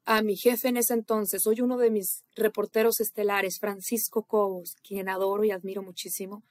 a 0.06 0.22
mi 0.22 0.36
jefe 0.36 0.68
en 0.68 0.78
ese 0.78 0.94
entonces, 0.94 1.48
hoy 1.48 1.62
uno 1.62 1.78
de 1.78 1.90
mis 1.90 2.24
reporteros 2.36 3.00
estelares, 3.00 3.60
Francisco 3.60 4.24
Cobos, 4.24 4.76
quien 4.84 5.10
adoro 5.10 5.44
y 5.44 5.52
admiro 5.52 5.82
muchísimo, 5.82 6.44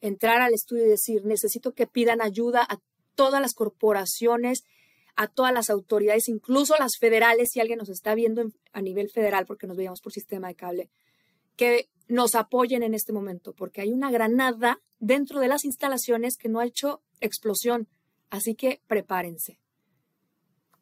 entrar 0.00 0.40
al 0.40 0.54
estudio 0.54 0.86
y 0.86 0.88
decir, 0.88 1.24
necesito 1.24 1.72
que 1.72 1.86
pidan 1.86 2.20
ayuda 2.20 2.62
a 2.68 2.78
todas 3.14 3.40
las 3.40 3.54
corporaciones, 3.54 4.64
a 5.16 5.28
todas 5.28 5.52
las 5.52 5.70
autoridades, 5.70 6.28
incluso 6.28 6.74
las 6.78 6.98
federales, 6.98 7.50
si 7.50 7.60
alguien 7.60 7.78
nos 7.78 7.88
está 7.88 8.14
viendo 8.14 8.44
a 8.72 8.82
nivel 8.82 9.10
federal, 9.10 9.46
porque 9.46 9.66
nos 9.66 9.76
veíamos 9.76 10.00
por 10.02 10.12
sistema 10.12 10.48
de 10.48 10.54
cable, 10.54 10.90
que 11.56 11.88
nos 12.06 12.34
apoyen 12.34 12.82
en 12.82 12.94
este 12.94 13.12
momento, 13.12 13.54
porque 13.54 13.80
hay 13.80 13.92
una 13.92 14.10
granada 14.10 14.80
dentro 14.98 15.40
de 15.40 15.48
las 15.48 15.64
instalaciones 15.64 16.36
que 16.36 16.48
no 16.48 16.60
ha 16.60 16.66
hecho 16.66 17.02
explosión, 17.20 17.88
así 18.28 18.54
que 18.54 18.82
prepárense. 18.86 19.58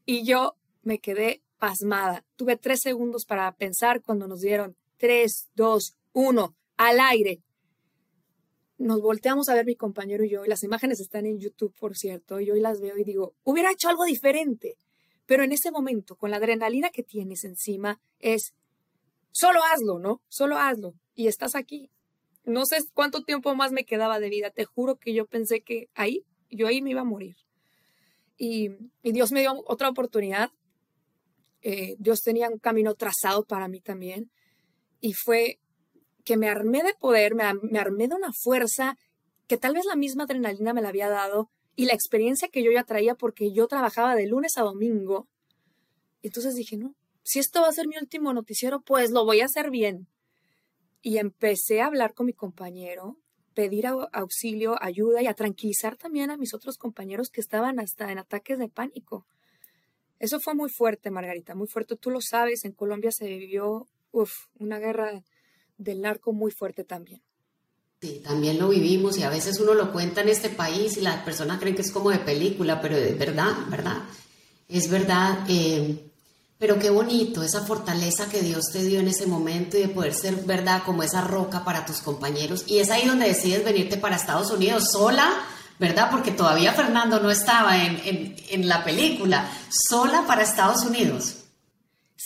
Y 0.04 0.24
yo 0.24 0.56
me 0.82 0.98
quedé 0.98 1.42
pasmada. 1.58 2.24
Tuve 2.36 2.56
tres 2.56 2.80
segundos 2.80 3.24
para 3.24 3.50
pensar 3.56 4.02
cuando 4.02 4.26
nos 4.26 4.40
dieron 4.40 4.76
tres, 4.96 5.48
dos, 5.54 5.96
uno, 6.12 6.56
al 6.76 6.98
aire. 6.98 7.42
Nos 8.84 9.00
volteamos 9.00 9.48
a 9.48 9.54
ver 9.54 9.64
mi 9.64 9.76
compañero 9.76 10.24
y 10.24 10.28
yo, 10.28 10.44
y 10.44 10.48
las 10.48 10.62
imágenes 10.62 11.00
están 11.00 11.24
en 11.24 11.40
YouTube, 11.40 11.74
por 11.80 11.96
cierto, 11.96 12.38
y 12.38 12.50
hoy 12.50 12.60
las 12.60 12.82
veo 12.82 12.98
y 12.98 13.04
digo, 13.04 13.34
hubiera 13.42 13.72
hecho 13.72 13.88
algo 13.88 14.04
diferente. 14.04 14.76
Pero 15.24 15.42
en 15.42 15.52
ese 15.52 15.70
momento, 15.70 16.16
con 16.16 16.30
la 16.30 16.36
adrenalina 16.36 16.90
que 16.90 17.02
tienes 17.02 17.44
encima, 17.44 17.98
es, 18.18 18.52
solo 19.32 19.60
hazlo, 19.72 19.98
¿no? 19.98 20.20
Solo 20.28 20.58
hazlo. 20.58 20.92
Y 21.14 21.28
estás 21.28 21.54
aquí. 21.54 21.90
No 22.44 22.66
sé 22.66 22.76
cuánto 22.92 23.22
tiempo 23.22 23.54
más 23.54 23.72
me 23.72 23.86
quedaba 23.86 24.20
de 24.20 24.28
vida. 24.28 24.50
Te 24.50 24.66
juro 24.66 24.96
que 24.96 25.14
yo 25.14 25.24
pensé 25.24 25.62
que 25.62 25.88
ahí, 25.94 26.26
yo 26.50 26.66
ahí 26.66 26.82
me 26.82 26.90
iba 26.90 27.00
a 27.00 27.04
morir. 27.04 27.36
Y, 28.36 28.68
Dios 29.02 29.32
me 29.32 29.40
dio 29.40 29.54
otra 29.66 29.88
oportunidad 29.88 30.50
eh, 31.62 31.96
Dios 31.98 32.20
tenía 32.20 32.50
un 32.50 32.58
camino 32.58 32.94
trazado 32.96 33.46
para 33.46 33.66
mí 33.66 33.80
también. 33.80 34.30
Y 35.00 35.14
fue 35.14 35.58
que 36.24 36.36
me 36.36 36.48
armé 36.48 36.82
de 36.82 36.94
poder, 36.94 37.34
me, 37.34 37.44
armé 37.78 38.08
de 38.08 38.14
una 38.14 38.32
fuerza 38.32 38.96
que 39.46 39.58
tal 39.58 39.74
vez 39.74 39.84
la 39.84 39.96
misma 39.96 40.24
adrenalina 40.24 40.72
me 40.72 40.82
la 40.82 40.88
había 40.88 41.08
dado 41.08 41.50
y 41.76 41.84
la 41.84 41.92
experiencia 41.92 42.48
que 42.48 42.62
yo 42.62 42.70
ya 42.72 42.84
traía 42.84 43.14
porque 43.14 43.52
yo 43.52 43.66
trabajaba 43.66 44.16
de 44.16 44.26
lunes 44.26 44.56
a 44.56 44.62
domingo. 44.62 45.28
Entonces 46.22 46.54
dije, 46.54 46.76
no, 46.76 46.94
si 47.22 47.38
esto 47.38 47.60
va 47.60 47.68
a 47.68 47.72
ser 47.72 47.86
mi 47.86 47.96
último 47.98 48.32
noticiero, 48.32 48.80
pues 48.80 49.10
lo 49.10 49.24
voy 49.24 49.40
a 49.40 49.46
hacer 49.46 49.70
bien. 49.70 50.08
Y 51.02 51.18
empecé 51.18 51.82
a 51.82 51.86
hablar 51.86 52.14
con 52.14 52.26
mi 52.26 52.32
compañero, 52.32 53.18
pedir 53.54 53.86
auxilio, 53.86 54.76
ayuda 54.80 55.20
y 55.20 55.26
a 55.26 55.34
tranquilizar 55.34 55.96
también 55.96 56.30
a 56.30 56.38
mis 56.38 56.54
otros 56.54 56.78
compañeros 56.78 57.28
que 57.28 57.42
estaban 57.42 57.78
hasta 57.78 58.10
en 58.10 58.18
ataques 58.18 58.58
de 58.58 58.68
pánico. 58.68 59.26
Eso 60.18 60.40
fue 60.40 60.54
muy 60.54 60.70
fuerte, 60.70 61.10
Margarita, 61.10 61.54
muy 61.54 61.66
fuerte. 61.66 61.96
Tú 61.96 62.10
lo 62.10 62.22
sabes, 62.22 62.64
en 62.64 62.72
Colombia 62.72 63.10
se 63.12 63.26
vivió 63.26 63.88
una 64.58 64.78
guerra 64.78 65.22
del 65.84 66.00
narco 66.00 66.32
muy 66.32 66.50
fuerte 66.50 66.84
también. 66.84 67.22
Sí, 68.00 68.20
también 68.24 68.58
lo 68.58 68.68
vivimos 68.68 69.16
y 69.16 69.22
a 69.22 69.30
veces 69.30 69.60
uno 69.60 69.72
lo 69.74 69.92
cuenta 69.92 70.20
en 70.20 70.28
este 70.28 70.50
país 70.50 70.96
y 70.96 71.00
las 71.00 71.22
personas 71.22 71.60
creen 71.60 71.76
que 71.76 71.82
es 71.82 71.92
como 71.92 72.10
de 72.10 72.18
película, 72.18 72.80
pero 72.80 72.96
es 72.96 73.16
verdad, 73.16 73.54
¿verdad? 73.68 74.02
Es 74.68 74.90
verdad. 74.90 75.44
Eh, 75.48 76.10
pero 76.58 76.78
qué 76.78 76.90
bonito 76.90 77.42
esa 77.42 77.62
fortaleza 77.62 78.28
que 78.28 78.42
Dios 78.42 78.64
te 78.72 78.82
dio 78.82 79.00
en 79.00 79.08
ese 79.08 79.26
momento 79.26 79.76
y 79.76 79.82
de 79.82 79.88
poder 79.88 80.14
ser, 80.14 80.34
¿verdad? 80.44 80.82
Como 80.84 81.02
esa 81.02 81.20
roca 81.20 81.64
para 81.64 81.86
tus 81.86 81.98
compañeros. 81.98 82.64
Y 82.66 82.78
es 82.78 82.90
ahí 82.90 83.06
donde 83.06 83.28
decides 83.28 83.64
venirte 83.64 83.96
para 83.96 84.16
Estados 84.16 84.50
Unidos 84.50 84.90
sola 84.90 85.46
¿verdad? 85.78 86.08
Porque 86.10 86.30
todavía 86.30 86.72
Fernando 86.72 87.20
no 87.20 87.30
estaba 87.30 87.76
en, 87.76 88.68
la 88.68 88.84
película, 88.84 89.50
sola 89.88 90.24
para 90.26 90.42
Estados 90.42 90.84
Unidos. 90.84 91.43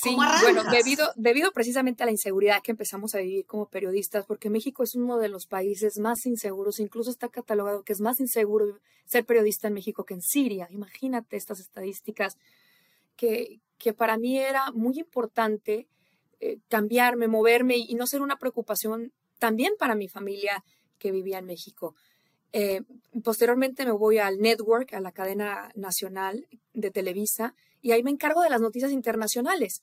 Sí, 0.00 0.14
bueno, 0.14 0.62
debido, 0.70 1.12
debido 1.16 1.50
precisamente 1.50 2.02
a 2.02 2.06
la 2.06 2.12
inseguridad 2.12 2.62
que 2.62 2.70
empezamos 2.70 3.14
a 3.14 3.18
vivir 3.18 3.46
como 3.46 3.68
periodistas, 3.68 4.26
porque 4.26 4.48
México 4.48 4.84
es 4.84 4.94
uno 4.94 5.18
de 5.18 5.28
los 5.28 5.46
países 5.46 5.98
más 5.98 6.24
inseguros, 6.24 6.78
incluso 6.78 7.10
está 7.10 7.28
catalogado 7.28 7.82
que 7.82 7.92
es 7.92 8.00
más 8.00 8.20
inseguro 8.20 8.78
ser 9.06 9.24
periodista 9.24 9.66
en 9.66 9.74
México 9.74 10.04
que 10.04 10.14
en 10.14 10.22
Siria. 10.22 10.68
Imagínate 10.70 11.36
estas 11.36 11.58
estadísticas 11.58 12.34
que, 13.16 13.60
que 13.76 13.92
para 13.92 14.18
mí 14.18 14.38
era 14.38 14.70
muy 14.70 14.98
importante 15.00 15.88
eh, 16.40 16.58
cambiarme, 16.68 17.26
moverme 17.26 17.76
y 17.76 17.94
no 17.94 18.06
ser 18.06 18.22
una 18.22 18.36
preocupación 18.36 19.12
también 19.40 19.72
para 19.78 19.96
mi 19.96 20.08
familia 20.08 20.64
que 20.98 21.10
vivía 21.10 21.38
en 21.38 21.46
México. 21.46 21.96
Eh, 22.52 22.82
posteriormente 23.24 23.84
me 23.84 23.92
voy 23.92 24.18
al 24.18 24.38
network, 24.38 24.94
a 24.94 25.00
la 25.00 25.12
cadena 25.12 25.70
nacional 25.74 26.46
de 26.72 26.90
Televisa, 26.90 27.54
y 27.82 27.92
ahí 27.92 28.02
me 28.02 28.10
encargo 28.10 28.42
de 28.42 28.50
las 28.50 28.60
noticias 28.60 28.92
internacionales. 28.92 29.82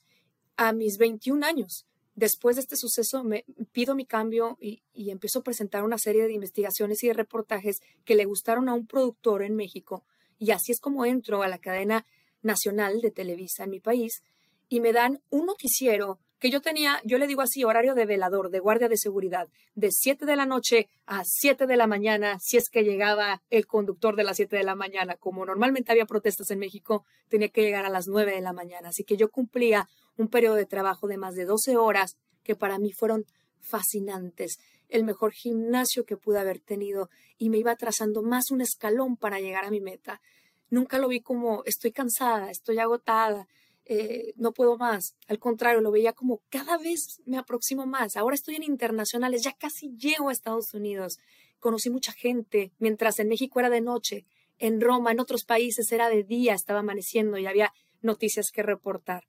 A 0.57 0.73
mis 0.73 0.97
21 0.97 1.45
años, 1.45 1.85
después 2.15 2.55
de 2.55 2.61
este 2.61 2.75
suceso, 2.77 3.23
me 3.23 3.45
pido 3.71 3.95
mi 3.95 4.05
cambio 4.05 4.57
y, 4.59 4.83
y 4.93 5.11
empiezo 5.11 5.39
a 5.39 5.43
presentar 5.43 5.83
una 5.83 5.97
serie 5.97 6.23
de 6.23 6.33
investigaciones 6.33 7.03
y 7.03 7.07
de 7.07 7.13
reportajes 7.13 7.81
que 8.03 8.15
le 8.15 8.25
gustaron 8.25 8.69
a 8.69 8.73
un 8.73 8.87
productor 8.87 9.43
en 9.43 9.55
México. 9.55 10.03
Y 10.39 10.51
así 10.51 10.71
es 10.71 10.79
como 10.79 11.05
entro 11.05 11.43
a 11.43 11.47
la 11.47 11.59
cadena 11.59 12.05
nacional 12.41 13.01
de 13.01 13.11
Televisa 13.11 13.63
en 13.63 13.71
mi 13.71 13.79
país 13.79 14.21
y 14.69 14.79
me 14.79 14.93
dan 14.93 15.21
un 15.29 15.45
noticiero 15.45 16.19
que 16.45 16.51
yo 16.51 16.61
tenía, 16.61 17.01
yo 17.03 17.17
le 17.17 17.25
digo 17.25 17.41
así, 17.41 17.63
horario 17.63 17.95
de 17.95 18.05
velador, 18.05 18.51
de 18.51 18.59
guardia 18.59 18.87
de 18.87 18.97
seguridad, 18.97 19.47
de 19.73 19.89
7 19.89 20.27
de 20.27 20.35
la 20.35 20.45
noche 20.45 20.89
a 21.07 21.23
7 21.25 21.65
de 21.65 21.75
la 21.75 21.87
mañana, 21.87 22.37
si 22.39 22.55
es 22.57 22.69
que 22.69 22.83
llegaba 22.83 23.41
el 23.49 23.65
conductor 23.65 24.15
de 24.15 24.23
las 24.23 24.37
7 24.37 24.55
de 24.55 24.63
la 24.63 24.75
mañana. 24.75 25.15
Como 25.15 25.43
normalmente 25.43 25.91
había 25.91 26.05
protestas 26.05 26.51
en 26.51 26.59
México, 26.59 27.03
tenía 27.29 27.49
que 27.49 27.63
llegar 27.63 27.83
a 27.83 27.89
las 27.89 28.05
9 28.07 28.35
de 28.35 28.41
la 28.41 28.53
mañana. 28.53 28.89
Así 28.89 29.03
que 29.03 29.17
yo 29.17 29.31
cumplía 29.31 29.89
un 30.17 30.27
periodo 30.27 30.53
de 30.53 30.67
trabajo 30.67 31.07
de 31.07 31.17
más 31.17 31.33
de 31.33 31.45
12 31.45 31.77
horas 31.77 32.15
que 32.43 32.55
para 32.55 32.77
mí 32.77 32.91
fueron 32.91 33.25
fascinantes, 33.59 34.59
el 34.87 35.03
mejor 35.03 35.31
gimnasio 35.31 36.05
que 36.05 36.15
pude 36.15 36.37
haber 36.37 36.59
tenido 36.59 37.09
y 37.39 37.49
me 37.49 37.57
iba 37.57 37.75
trazando 37.75 38.21
más 38.21 38.51
un 38.51 38.61
escalón 38.61 39.17
para 39.17 39.39
llegar 39.39 39.65
a 39.65 39.71
mi 39.71 39.81
meta. 39.81 40.21
Nunca 40.69 40.99
lo 40.99 41.07
vi 41.07 41.21
como 41.21 41.63
estoy 41.65 41.91
cansada, 41.91 42.51
estoy 42.51 42.77
agotada, 42.77 43.47
eh, 43.85 44.33
no 44.35 44.51
puedo 44.51 44.77
más. 44.77 45.15
Al 45.27 45.39
contrario, 45.39 45.81
lo 45.81 45.91
veía 45.91 46.13
como 46.13 46.41
cada 46.49 46.77
vez 46.77 47.21
me 47.25 47.37
aproximo 47.37 47.85
más. 47.85 48.17
Ahora 48.17 48.35
estoy 48.35 48.55
en 48.55 48.63
internacionales, 48.63 49.43
ya 49.43 49.53
casi 49.53 49.95
llego 49.95 50.29
a 50.29 50.31
Estados 50.31 50.73
Unidos. 50.73 51.19
conocí 51.59 51.89
mucha 51.89 52.11
gente, 52.11 52.73
mientras 52.77 53.19
en 53.19 53.27
México 53.27 53.59
era 53.59 53.69
de 53.69 53.81
noche, 53.81 54.25
en 54.59 54.81
Roma, 54.81 55.11
en 55.11 55.19
otros 55.19 55.45
países 55.45 55.91
era 55.91 56.09
de 56.09 56.23
día, 56.23 56.53
estaba 56.53 56.79
amaneciendo 56.79 57.37
y 57.37 57.45
había 57.45 57.73
noticias 58.01 58.51
que 58.53 58.63
reportar. 58.63 59.23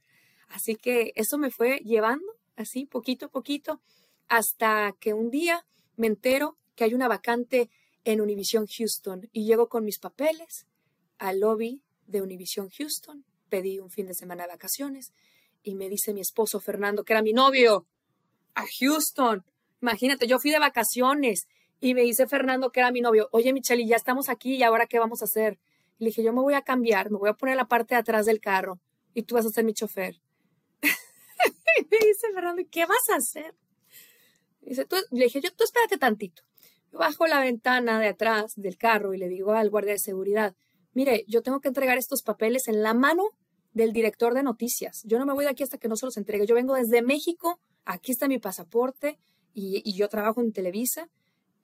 Así 0.48 0.76
que 0.76 1.12
eso 1.16 1.38
me 1.38 1.50
fue 1.50 1.78
llevando 1.78 2.26
así, 2.56 2.86
poquito 2.86 3.26
a 3.26 3.30
poquito, 3.30 3.80
hasta 4.28 4.94
que 5.00 5.14
un 5.14 5.30
día 5.30 5.66
me 5.96 6.06
entero 6.06 6.58
que 6.74 6.84
hay 6.84 6.94
una 6.94 7.08
vacante 7.08 7.70
en 8.04 8.20
Univision 8.20 8.66
Houston 8.66 9.28
y 9.32 9.46
llego 9.46 9.68
con 9.68 9.84
mis 9.84 9.98
papeles 9.98 10.66
al 11.18 11.40
lobby 11.40 11.82
de 12.06 12.22
Univision 12.22 12.68
Houston, 12.70 13.24
pedí 13.48 13.78
un 13.78 13.90
fin 13.90 14.06
de 14.06 14.14
semana 14.14 14.44
de 14.44 14.50
vacaciones 14.50 15.12
y 15.62 15.74
me 15.74 15.88
dice 15.88 16.14
mi 16.14 16.20
esposo 16.20 16.60
Fernando, 16.60 17.04
que 17.04 17.12
era 17.12 17.22
mi 17.22 17.32
novio, 17.32 17.86
a 18.54 18.64
Houston. 18.78 19.44
Imagínate, 19.82 20.26
yo 20.26 20.38
fui 20.38 20.50
de 20.50 20.58
vacaciones 20.58 21.46
y 21.80 21.94
me 21.94 22.02
dice 22.02 22.26
Fernando, 22.26 22.70
que 22.70 22.80
era 22.80 22.90
mi 22.90 23.00
novio, 23.00 23.28
oye 23.32 23.52
Michelle, 23.52 23.86
ya 23.86 23.96
estamos 23.96 24.28
aquí 24.28 24.56
y 24.56 24.62
ahora 24.62 24.86
qué 24.86 24.98
vamos 24.98 25.22
a 25.22 25.26
hacer. 25.26 25.58
le 25.98 26.06
dije, 26.08 26.22
yo 26.22 26.32
me 26.32 26.40
voy 26.40 26.54
a 26.54 26.62
cambiar, 26.62 27.10
me 27.10 27.18
voy 27.18 27.28
a 27.28 27.34
poner 27.34 27.56
la 27.56 27.66
parte 27.66 27.94
de 27.94 28.00
atrás 28.00 28.26
del 28.26 28.40
carro 28.40 28.80
y 29.14 29.22
tú 29.22 29.34
vas 29.34 29.46
a 29.46 29.50
ser 29.50 29.64
mi 29.64 29.72
chofer. 29.72 30.16
y 30.82 31.82
me 31.90 31.98
dice 31.98 32.32
Fernando, 32.34 32.62
¿qué 32.70 32.86
vas 32.86 33.08
a 33.10 33.16
hacer? 33.16 33.54
Dice, 34.60 34.84
tú, 34.84 34.96
le 35.10 35.24
dije, 35.24 35.40
yo, 35.40 35.52
tú 35.52 35.64
espérate 35.64 35.96
tantito. 35.96 36.42
Yo 36.92 36.98
bajo 36.98 37.26
la 37.26 37.40
ventana 37.40 38.00
de 38.00 38.08
atrás 38.08 38.54
del 38.56 38.76
carro 38.76 39.14
y 39.14 39.18
le 39.18 39.28
digo 39.28 39.52
al 39.52 39.70
guardia 39.70 39.92
de 39.92 39.98
seguridad, 39.98 40.54
mire, 40.96 41.26
yo 41.28 41.42
tengo 41.42 41.60
que 41.60 41.68
entregar 41.68 41.98
estos 41.98 42.22
papeles 42.22 42.68
en 42.68 42.82
la 42.82 42.94
mano 42.94 43.24
del 43.74 43.92
director 43.92 44.32
de 44.32 44.42
noticias. 44.42 45.02
Yo 45.04 45.18
no 45.18 45.26
me 45.26 45.34
voy 45.34 45.44
de 45.44 45.50
aquí 45.50 45.62
hasta 45.62 45.76
que 45.76 45.88
no 45.88 45.96
se 45.96 46.06
los 46.06 46.16
entregue. 46.16 46.46
Yo 46.46 46.54
vengo 46.54 46.74
desde 46.74 47.02
México, 47.02 47.60
aquí 47.84 48.12
está 48.12 48.28
mi 48.28 48.38
pasaporte 48.38 49.18
y, 49.52 49.92
yo 49.94 50.08
trabajo 50.08 50.40
en 50.40 50.52
Televisa 50.52 51.10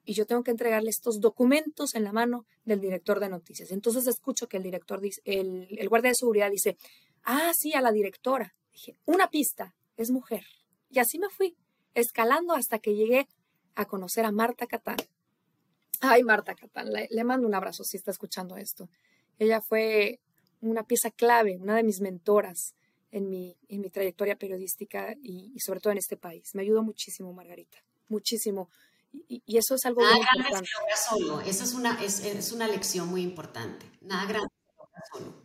y 0.05 0.13
yo 0.13 0.27
tengo 0.27 0.43
que 0.43 0.51
entregarle 0.51 0.91
estos 0.91 1.19
documentos 1.19 1.95
en 1.95 2.03
la 2.03 2.11
mano 2.11 2.45
del 2.63 2.79
director 2.79 3.19
de 3.19 3.29
noticias. 3.29 3.71
Entonces 3.71 4.05
escucho 4.05 4.47
que 4.47 4.57
el 4.57 4.63
director 4.63 5.01
dice, 5.01 5.19
el, 5.25 5.89
guardia 5.89 6.11
de 6.11 6.15
seguridad 6.15 6.51
dice, 6.51 6.77
ah, 7.23 7.51
sí, 7.57 7.73
a 7.73 7.81
la 7.81 7.91
directora. 7.91 8.53
Dije, 8.71 8.95
una 9.05 9.31
pista, 9.31 9.73
es 9.97 10.11
mujer. 10.11 10.43
Y 10.91 10.99
así 10.99 11.17
me 11.17 11.29
fui, 11.29 11.57
escalando 11.95 12.53
hasta 12.53 12.77
que 12.77 12.93
llegué 12.93 13.27
a 13.73 13.85
conocer 13.85 14.25
a 14.25 14.31
Marta 14.31 14.67
Catán. 14.67 14.97
Ay, 16.01 16.21
Marta 16.21 16.53
Catán, 16.53 16.89
le, 16.91 17.23
mando 17.23 17.47
un 17.47 17.55
abrazo 17.55 17.83
si 17.83 17.97
está 17.97 18.11
escuchando 18.11 18.57
esto. 18.57 18.89
Ella 19.39 19.61
fue 19.61 20.19
una 20.61 20.83
pieza 20.83 21.11
clave, 21.11 21.57
una 21.59 21.75
de 21.75 21.83
mis 21.83 21.99
mentoras 22.01 22.73
en 23.11 23.29
mi, 23.29 23.55
en 23.69 23.81
mi 23.81 23.89
trayectoria 23.89 24.35
periodística 24.35 25.15
y, 25.21 25.59
sobre 25.59 25.79
todo 25.79 25.91
en 25.91 25.99
este 25.99 26.17
país. 26.17 26.55
Me 26.55 26.63
ayudó 26.63 26.83
muchísimo, 26.83 27.31
Margarita, 27.33 27.77
muchísimo. 28.07 28.69
Y, 29.27 29.43
eso 29.57 29.75
es 29.75 29.85
algo 29.85 30.01
Nada 30.01 30.15
muy 30.15 30.25
importante. 30.37 30.69
solo. 31.07 31.41
Esa 31.41 31.63
es 31.63 31.73
una, 31.73 32.01
es, 32.03 32.25
es, 32.25 32.51
una 32.51 32.67
lección 32.67 33.09
muy 33.09 33.21
importante. 33.21 33.85
Nada 34.01 34.25
grande 34.25 34.49
solo. 35.11 35.43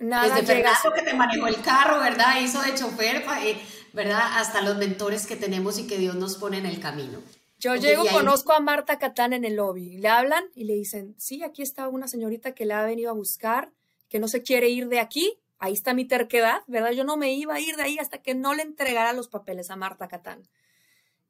Nada 0.00 0.34
Desde 0.34 0.46
Fernando 0.46 0.92
que 0.94 1.02
te 1.02 1.14
manejó 1.14 1.46
el 1.46 1.62
carro, 1.62 2.00
¿verdad? 2.00 2.40
Hizo 2.40 2.60
de 2.60 2.74
chofer, 2.74 3.24
eh, 3.42 3.62
¿verdad? 3.92 4.38
Hasta 4.38 4.60
los 4.60 4.76
mentores 4.76 5.26
que 5.26 5.36
tenemos 5.36 5.78
y 5.78 5.86
que 5.86 5.96
Dios 5.96 6.16
nos 6.16 6.36
pone 6.36 6.58
en 6.58 6.66
el 6.66 6.80
camino. 6.80 7.20
Yo 7.58 7.76
llego, 7.76 8.04
conozco 8.12 8.52
a 8.52 8.60
Marta 8.60 8.98
Catán 8.98 9.32
en 9.32 9.44
el 9.44 9.56
lobby. 9.56 9.96
Le 9.98 10.08
hablan 10.08 10.44
y 10.54 10.64
le 10.64 10.74
dicen, 10.74 11.14
sí, 11.18 11.42
aquí 11.42 11.62
está 11.62 11.88
una 11.88 12.08
señorita 12.08 12.54
que 12.54 12.66
le 12.66 12.74
ha 12.74 12.84
venido 12.84 13.10
a 13.10 13.14
buscar, 13.14 13.72
que 14.08 14.18
no 14.18 14.28
se 14.28 14.42
quiere 14.42 14.68
ir 14.68 14.88
de 14.88 15.00
aquí. 15.00 15.38
Ahí 15.58 15.72
está 15.72 15.94
mi 15.94 16.04
terquedad, 16.04 16.62
¿verdad? 16.66 16.90
Yo 16.90 17.04
no 17.04 17.16
me 17.16 17.32
iba 17.32 17.54
a 17.54 17.60
ir 17.60 17.76
de 17.76 17.84
ahí 17.84 17.98
hasta 17.98 18.18
que 18.18 18.34
no 18.34 18.54
le 18.54 18.62
entregara 18.62 19.12
los 19.12 19.28
papeles 19.28 19.70
a 19.70 19.76
Marta 19.76 20.08
Catán. 20.08 20.42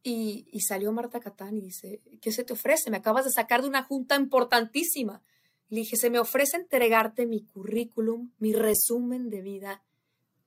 Y, 0.03 0.49
y 0.51 0.61
salió 0.61 0.93
Marta 0.93 1.21
Catán 1.21 1.57
y 1.57 1.61
dice, 1.61 2.01
¿qué 2.21 2.33
se 2.33 2.45
te 2.45 2.53
ofrece? 2.53 2.91
Me 2.91 2.97
acabas 2.97 3.25
de 3.25 3.31
sacar 3.31 3.63
de 3.63 3.69
una 3.69 3.85
junta 3.85 4.17
importantísima. 4.17 5.23
Le 5.69 5.81
dije, 5.81 5.97
se 5.97 6.11
me 6.11 6.19
ofrece 6.19 6.57
entregarte 6.57 7.27
mi 7.27 7.45
currículum, 7.45 8.33
mi 8.39 8.53
resumen 8.53 9.31
de 9.31 9.41
vida. 9.41 9.83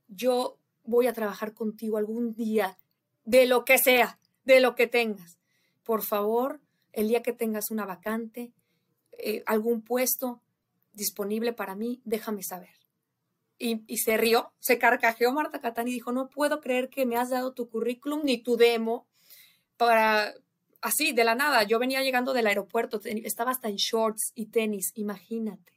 Yo 0.08 0.58
voy 0.84 1.08
a 1.08 1.14
trabajar 1.14 1.54
contigo 1.54 1.98
algún 1.98 2.34
día, 2.34 2.78
de 3.26 3.46
lo 3.46 3.66
que 3.66 3.78
sea, 3.78 4.20
de 4.46 4.60
lo 4.60 4.76
que 4.76 4.88
tengas. 4.88 5.38
Por 5.88 6.04
favor, 6.04 6.60
el 6.92 7.08
día 7.08 7.24
que 7.24 7.32
tengas 7.32 7.72
una 7.72 7.86
vacante, 7.86 8.52
eh, 9.18 9.42
algún 9.46 9.82
puesto 9.82 10.42
disponible 10.92 11.54
para 11.54 11.76
mí, 11.76 12.02
déjame 12.04 12.44
saber. 12.44 12.76
Y, 13.58 13.86
y, 13.88 14.00
se 14.00 14.18
rió, 14.18 14.52
se 14.60 14.80
carcajeó 14.80 15.32
Marta 15.32 15.62
Catán 15.62 15.88
y 15.88 15.94
dijo, 15.94 16.12
no 16.12 16.28
puedo 16.28 16.60
creer 16.60 16.90
que 16.90 17.06
me 17.06 17.16
has 17.16 17.30
dado 17.30 17.54
tu 17.54 17.70
currículum 17.70 18.20
ni 18.26 18.38
tu 18.38 18.58
demo 18.58 19.08
para, 19.78 20.34
así, 20.82 21.14
de 21.14 21.24
la 21.24 21.36
nada. 21.36 21.64
Yo 21.64 21.80
venía 21.80 22.04
llegando 22.04 22.34
del 22.34 22.48
aeropuerto, 22.48 23.00
estaba 23.06 23.52
hasta 23.52 23.70
en 23.70 23.78
shorts 23.78 24.34
y 24.36 24.48
tenis, 24.48 24.92
imagínate. 24.96 25.72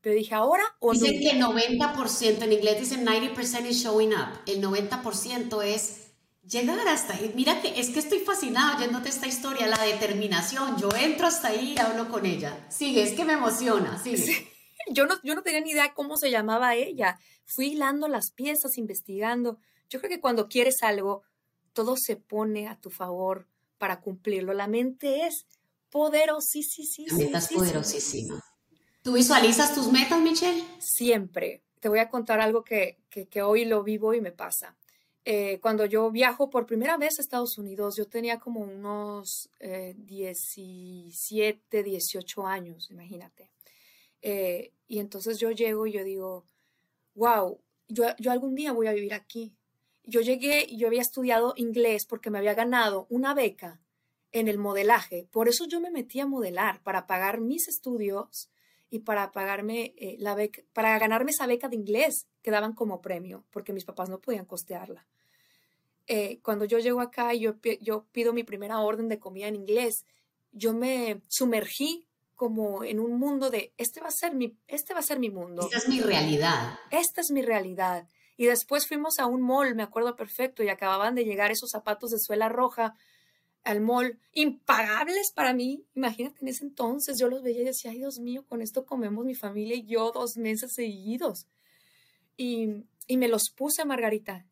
Pero 0.00 0.14
dije, 0.14 0.36
¿ahora 0.36 0.62
o 0.78 0.92
Dicen 0.92 1.18
que 1.18 1.30
el 1.30 1.42
90%, 1.42 2.40
en 2.40 2.52
inglés 2.52 2.78
dicen 2.78 3.04
90% 3.04 3.66
is 3.66 3.82
showing 3.82 4.12
up. 4.12 4.28
El 4.46 4.62
90% 4.62 5.64
es 5.64 6.05
llegar 6.48 6.86
hasta 6.88 7.14
ahí. 7.14 7.32
Mira 7.34 7.60
que 7.60 7.78
es 7.78 7.90
que 7.90 7.98
estoy 7.98 8.20
fascinada 8.20 8.76
oyéndote 8.76 9.08
esta 9.08 9.26
historia, 9.26 9.66
la 9.66 9.82
determinación. 9.82 10.76
Yo 10.78 10.88
entro 10.98 11.26
hasta 11.26 11.48
ahí 11.48 11.74
y 11.74 11.78
hablo 11.78 12.08
con 12.08 12.26
ella. 12.26 12.66
Sigue, 12.70 13.02
es 13.02 13.12
que 13.12 13.24
me 13.24 13.34
emociona, 13.34 14.02
sigue. 14.02 14.48
Yo, 14.88 15.06
no, 15.06 15.16
yo 15.24 15.34
no 15.34 15.42
tenía 15.42 15.60
ni 15.60 15.70
idea 15.70 15.94
cómo 15.94 16.16
se 16.16 16.30
llamaba 16.30 16.76
ella. 16.76 17.18
Fui 17.44 17.72
hilando 17.72 18.06
las 18.06 18.30
piezas, 18.30 18.78
investigando. 18.78 19.58
Yo 19.88 19.98
creo 19.98 20.10
que 20.10 20.20
cuando 20.20 20.48
quieres 20.48 20.82
algo, 20.82 21.22
todo 21.72 21.96
se 21.96 22.16
pone 22.16 22.68
a 22.68 22.78
tu 22.78 22.90
favor 22.90 23.48
para 23.78 24.00
cumplirlo. 24.00 24.52
La 24.52 24.68
mente 24.68 25.26
es 25.26 25.46
poderosísima. 25.90 27.12
La 27.12 27.18
meta 27.18 27.38
es 27.38 27.48
poderosísima. 27.48 28.44
¿Tú 29.02 29.12
visualizas 29.12 29.74
tus 29.74 29.92
metas, 29.92 30.20
Michelle? 30.20 30.64
Siempre. 30.78 31.62
Te 31.80 31.88
voy 31.88 32.00
a 32.00 32.08
contar 32.08 32.40
algo 32.40 32.64
que, 32.64 32.98
que, 33.10 33.42
hoy 33.42 33.64
lo 33.64 33.82
vivo 33.82 34.14
y 34.14 34.20
me 34.20 34.32
pasa. 34.32 34.76
Eh, 35.28 35.58
cuando 35.60 35.86
yo 35.86 36.10
viajo 36.10 36.50
por 36.50 36.66
primera 36.66 36.96
vez 36.96 37.18
a 37.18 37.22
Estados 37.22 37.58
Unidos, 37.58 37.96
yo 37.96 38.06
tenía 38.06 38.38
como 38.38 38.60
unos 38.60 39.50
17, 39.60 41.80
eh, 41.80 41.82
18 41.82 42.46
años, 42.46 42.90
imagínate. 42.90 43.50
Eh, 44.22 44.72
y 44.86 45.00
entonces 45.00 45.38
yo 45.38 45.50
llego 45.50 45.86
y 45.86 45.92
yo 45.92 46.04
digo, 46.04 46.44
wow, 47.14 47.60
yo, 47.88 48.04
yo 48.18 48.30
algún 48.30 48.54
día 48.54 48.72
voy 48.72 48.86
a 48.86 48.92
vivir 48.92 49.14
aquí 49.14 49.52
yo 50.06 50.20
llegué 50.20 50.64
y 50.68 50.78
yo 50.78 50.86
había 50.86 51.02
estudiado 51.02 51.52
inglés 51.56 52.06
porque 52.06 52.30
me 52.30 52.38
había 52.38 52.54
ganado 52.54 53.06
una 53.10 53.34
beca 53.34 53.80
en 54.32 54.48
el 54.48 54.56
modelaje. 54.56 55.28
Por 55.32 55.48
eso 55.48 55.66
yo 55.66 55.80
me 55.80 55.90
metí 55.90 56.20
a 56.20 56.26
modelar, 56.26 56.82
para 56.82 57.06
pagar 57.06 57.40
mis 57.40 57.68
estudios 57.68 58.48
y 58.88 59.00
para 59.00 59.32
pagarme 59.32 59.94
eh, 59.96 60.16
la 60.20 60.34
beca, 60.34 60.62
para 60.72 60.96
ganarme 60.98 61.32
esa 61.32 61.46
beca 61.46 61.68
de 61.68 61.76
inglés 61.76 62.26
que 62.42 62.52
daban 62.52 62.72
como 62.72 63.02
premio, 63.02 63.44
porque 63.50 63.72
mis 63.72 63.84
papás 63.84 64.08
no 64.08 64.20
podían 64.20 64.44
costearla. 64.44 65.06
Eh, 66.06 66.38
cuando 66.42 66.64
yo 66.64 66.78
llego 66.78 67.00
acá 67.00 67.34
y 67.34 67.40
yo, 67.40 67.54
yo 67.80 68.06
pido 68.12 68.32
mi 68.32 68.44
primera 68.44 68.80
orden 68.80 69.08
de 69.08 69.18
comida 69.18 69.48
en 69.48 69.56
inglés, 69.56 70.04
yo 70.52 70.72
me 70.72 71.20
sumergí 71.28 72.06
como 72.36 72.84
en 72.84 73.00
un 73.00 73.18
mundo 73.18 73.50
de 73.50 73.72
este 73.78 74.00
va 74.00 74.08
a 74.08 74.12
ser 74.12 74.34
mi 74.34 74.56
este 74.68 74.92
va 74.92 75.00
a 75.00 75.02
ser 75.02 75.18
mi 75.18 75.30
mundo. 75.30 75.62
Esta 75.62 75.78
es 75.78 75.88
mi 75.88 76.00
realidad. 76.00 76.78
Esta 76.90 77.20
es 77.22 77.30
mi 77.30 77.42
realidad. 77.42 78.06
Y 78.36 78.44
después 78.44 78.86
fuimos 78.86 79.18
a 79.18 79.26
un 79.26 79.42
mall, 79.42 79.74
me 79.74 79.82
acuerdo 79.82 80.14
perfecto, 80.14 80.62
y 80.62 80.68
acababan 80.68 81.14
de 81.14 81.24
llegar 81.24 81.50
esos 81.50 81.70
zapatos 81.70 82.10
de 82.10 82.18
suela 82.18 82.50
roja 82.50 82.94
al 83.64 83.80
mall, 83.80 84.20
impagables 84.32 85.32
para 85.34 85.52
mí. 85.54 85.84
Imagínate, 85.94 86.38
en 86.42 86.48
ese 86.48 86.64
entonces 86.64 87.18
yo 87.18 87.28
los 87.28 87.42
veía 87.42 87.62
y 87.62 87.64
decía, 87.64 87.90
ay 87.90 87.98
Dios 87.98 88.20
mío, 88.20 88.44
con 88.46 88.62
esto 88.62 88.84
comemos 88.84 89.24
mi 89.24 89.34
familia 89.34 89.74
y 89.74 89.86
yo 89.86 90.12
dos 90.12 90.36
meses 90.36 90.74
seguidos. 90.74 91.46
Y, 92.36 92.84
y 93.06 93.16
me 93.16 93.28
los 93.28 93.50
puse, 93.50 93.84
Margarita, 93.84 94.46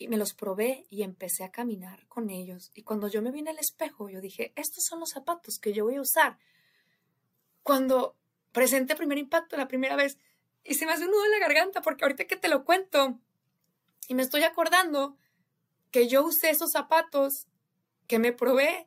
y 0.00 0.08
me 0.08 0.16
los 0.16 0.32
probé 0.32 0.86
y 0.88 1.02
empecé 1.02 1.44
a 1.44 1.50
caminar 1.50 2.06
con 2.08 2.30
ellos. 2.30 2.72
Y 2.74 2.84
cuando 2.84 3.06
yo 3.06 3.20
me 3.20 3.30
vi 3.30 3.40
en 3.40 3.48
el 3.48 3.58
espejo, 3.58 4.08
yo 4.08 4.22
dije, 4.22 4.50
estos 4.56 4.82
son 4.82 4.98
los 4.98 5.10
zapatos 5.10 5.58
que 5.58 5.74
yo 5.74 5.84
voy 5.84 5.96
a 5.96 6.00
usar. 6.00 6.38
Cuando 7.62 8.16
presenté 8.50 8.96
primer 8.96 9.18
impacto 9.18 9.58
la 9.58 9.68
primera 9.68 9.96
vez, 9.96 10.16
y 10.64 10.76
se 10.76 10.86
me 10.86 10.92
hace 10.92 11.04
un 11.04 11.10
nudo 11.10 11.26
en 11.26 11.32
la 11.32 11.38
garganta 11.38 11.82
porque 11.82 12.04
ahorita 12.04 12.24
que 12.24 12.36
te 12.36 12.48
lo 12.48 12.64
cuento 12.64 13.18
y 14.08 14.14
me 14.14 14.22
estoy 14.22 14.42
acordando 14.42 15.18
que 15.90 16.08
yo 16.08 16.24
usé 16.24 16.48
esos 16.48 16.70
zapatos 16.70 17.46
que 18.06 18.18
me 18.18 18.32
probé 18.32 18.86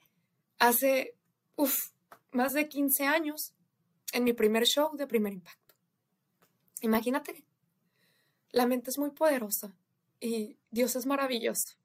hace, 0.58 1.15
uff, 1.56 1.91
más 2.32 2.54
de 2.54 2.67
15 2.67 3.06
años 3.06 3.54
en 4.13 4.23
mi 4.23 4.34
primer 4.34 4.65
show 4.65 4.97
de 4.97 5.06
primer 5.06 5.34
impacto. 5.34 5.76
Imagínate, 6.82 7.45
la 8.49 8.65
mente 8.65 8.89
es 8.89 8.97
muy 8.97 9.12
poderosa 9.12 9.76
y 10.24 10.58
Dios 10.72 10.96
es 10.96 11.06
maravilloso. 11.06 11.76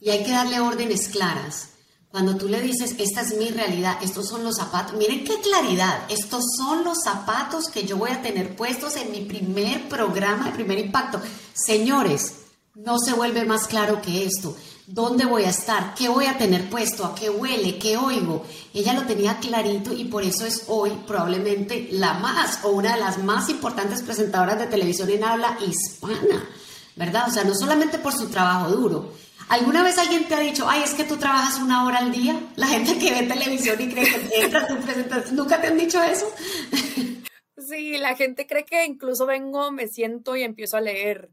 Y 0.00 0.10
hay 0.10 0.22
que 0.22 0.30
darle 0.30 0.60
órdenes 0.60 1.08
claras. 1.08 1.70
Cuando 2.10 2.36
tú 2.36 2.48
le 2.48 2.62
dices, 2.62 2.94
esta 2.98 3.20
es 3.20 3.36
mi 3.36 3.50
realidad, 3.50 3.98
estos 4.02 4.28
son 4.28 4.42
los 4.42 4.56
zapatos, 4.56 4.96
miren 4.96 5.24
qué 5.24 5.38
claridad, 5.42 6.06
estos 6.08 6.42
son 6.56 6.82
los 6.82 7.02
zapatos 7.04 7.68
que 7.68 7.86
yo 7.86 7.98
voy 7.98 8.10
a 8.10 8.22
tener 8.22 8.56
puestos 8.56 8.96
en 8.96 9.10
mi 9.10 9.20
primer 9.22 9.88
programa 9.90 10.46
de 10.46 10.52
primer 10.52 10.78
impacto. 10.78 11.20
Señores, 11.52 12.46
no 12.74 12.98
se 12.98 13.12
vuelve 13.12 13.44
más 13.44 13.66
claro 13.66 14.00
que 14.00 14.24
esto. 14.24 14.56
¿Dónde 14.86 15.26
voy 15.26 15.44
a 15.44 15.50
estar? 15.50 15.94
¿Qué 15.94 16.08
voy 16.08 16.24
a 16.24 16.38
tener 16.38 16.70
puesto? 16.70 17.04
¿A 17.04 17.14
qué 17.14 17.28
huele? 17.28 17.76
¿Qué 17.76 17.98
oigo? 17.98 18.46
Ella 18.72 18.94
lo 18.94 19.02
tenía 19.02 19.38
clarito 19.38 19.92
y 19.92 20.04
por 20.04 20.22
eso 20.22 20.46
es 20.46 20.64
hoy 20.68 20.92
probablemente 21.06 21.88
la 21.90 22.14
más 22.14 22.60
o 22.62 22.70
una 22.70 22.94
de 22.94 23.00
las 23.00 23.18
más 23.18 23.50
importantes 23.50 24.00
presentadoras 24.00 24.58
de 24.58 24.66
televisión 24.66 25.10
en 25.10 25.24
habla 25.24 25.58
hispana, 25.60 26.48
¿verdad? 26.98 27.28
O 27.28 27.30
sea, 27.30 27.44
no 27.44 27.54
solamente 27.54 27.98
por 27.98 28.12
su 28.12 28.28
trabajo 28.28 28.70
duro. 28.70 29.12
¿Alguna 29.48 29.82
vez 29.82 29.96
alguien 29.96 30.26
te 30.26 30.34
ha 30.34 30.40
dicho, 30.40 30.68
ay, 30.68 30.82
es 30.82 30.92
que 30.92 31.04
tú 31.04 31.16
trabajas 31.16 31.58
una 31.58 31.86
hora 31.86 31.98
al 31.98 32.12
día? 32.12 32.38
La 32.56 32.66
gente 32.66 32.98
que 32.98 33.12
ve 33.12 33.26
televisión 33.26 33.80
y 33.80 33.88
cree 33.88 34.04
que 34.04 34.40
entra 34.42 34.66
tu 34.66 34.76
presentación, 34.80 35.36
¿nunca 35.36 35.60
te 35.60 35.68
han 35.68 35.78
dicho 35.78 36.02
eso? 36.02 36.26
Sí, 37.60 37.98
la 37.98 38.14
gente 38.14 38.46
cree 38.46 38.64
que 38.64 38.86
incluso 38.86 39.26
vengo, 39.26 39.72
me 39.72 39.88
siento 39.88 40.36
y 40.36 40.42
empiezo 40.42 40.76
a 40.76 40.80
leer. 40.80 41.28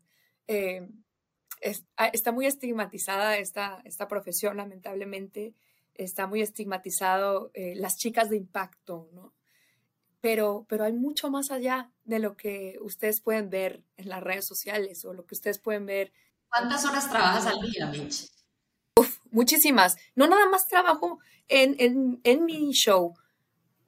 Eh, 0.47 0.81
está 2.11 2.31
muy 2.31 2.47
estigmatizada 2.47 3.37
esta, 3.37 3.79
esta 3.85 4.07
profesión, 4.07 4.57
lamentablemente. 4.57 5.53
Está 5.93 6.25
muy 6.25 6.41
estigmatizado 6.41 7.51
eh, 7.53 7.75
las 7.75 7.95
chicas 7.97 8.29
de 8.31 8.37
impacto, 8.37 9.07
¿no? 9.13 9.34
Pero, 10.25 10.65
pero 10.67 10.85
hay 10.85 10.93
mucho 10.93 11.29
más 11.29 11.51
allá 11.51 11.91
de 12.03 12.17
lo 12.17 12.35
que 12.35 12.79
ustedes 12.81 13.21
pueden 13.21 13.51
ver 13.51 13.83
en 13.95 14.09
las 14.09 14.23
redes 14.23 14.47
sociales 14.47 15.05
o 15.05 15.13
lo 15.13 15.23
que 15.27 15.35
ustedes 15.35 15.59
pueden 15.59 15.85
ver. 15.85 16.11
¿Cuántas 16.49 16.83
horas 16.83 17.07
trabajas 17.11 17.45
al 17.45 17.61
día, 17.61 17.85
Mitch? 17.85 18.31
Uf, 18.99 19.19
muchísimas. 19.29 19.95
No 20.15 20.25
nada 20.25 20.49
más 20.49 20.67
trabajo 20.67 21.19
en, 21.47 21.75
en, 21.77 22.21
en 22.23 22.43
mi 22.43 22.71
show. 22.71 23.13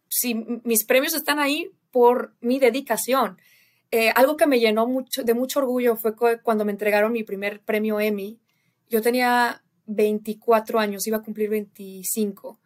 Si 0.10 0.36
mis 0.36 0.86
premios 0.86 1.16
están 1.16 1.40
ahí 1.40 1.72
por 1.90 2.36
mi 2.40 2.60
dedicación. 2.60 3.42
Eh, 3.90 4.12
algo 4.12 4.38
que 4.38 4.46
me 4.46 4.60
llenó 4.60 4.86
mucho, 4.86 5.24
de 5.24 5.34
mucho 5.34 5.58
orgullo 5.58 5.96
fue 5.96 6.14
cuando 6.44 6.66
me 6.66 6.72
entregaron 6.72 7.14
mi 7.14 7.24
primer 7.24 7.62
premio 7.62 8.00
Emmy. 8.00 8.40
Yo 8.90 9.02
tenía 9.02 9.64
24 9.88 10.78
años, 10.78 11.08
iba 11.08 11.18
a 11.18 11.24
cumplir 11.24 11.50
25. 11.50 12.60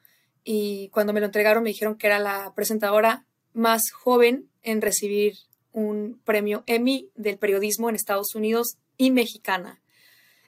Y 0.44 0.90
cuando 0.90 1.14
me 1.14 1.22
lo 1.22 1.28
entregaron 1.28 1.64
me 1.64 1.70
dijeron 1.70 1.96
que 1.96 2.08
era 2.08 2.20
la 2.20 2.52
presentadora 2.54 3.28
más 3.54 3.92
joven 3.92 4.50
en 4.62 4.82
recibir 4.82 5.34
un 5.72 6.20
premio 6.24 6.64
Emmy 6.68 7.10
del 7.16 7.38
periodismo 7.38 7.90
en 7.90 7.96
Estados 7.96 8.36
Unidos 8.36 8.78
y 8.98 9.12
mexicana. 9.12 9.82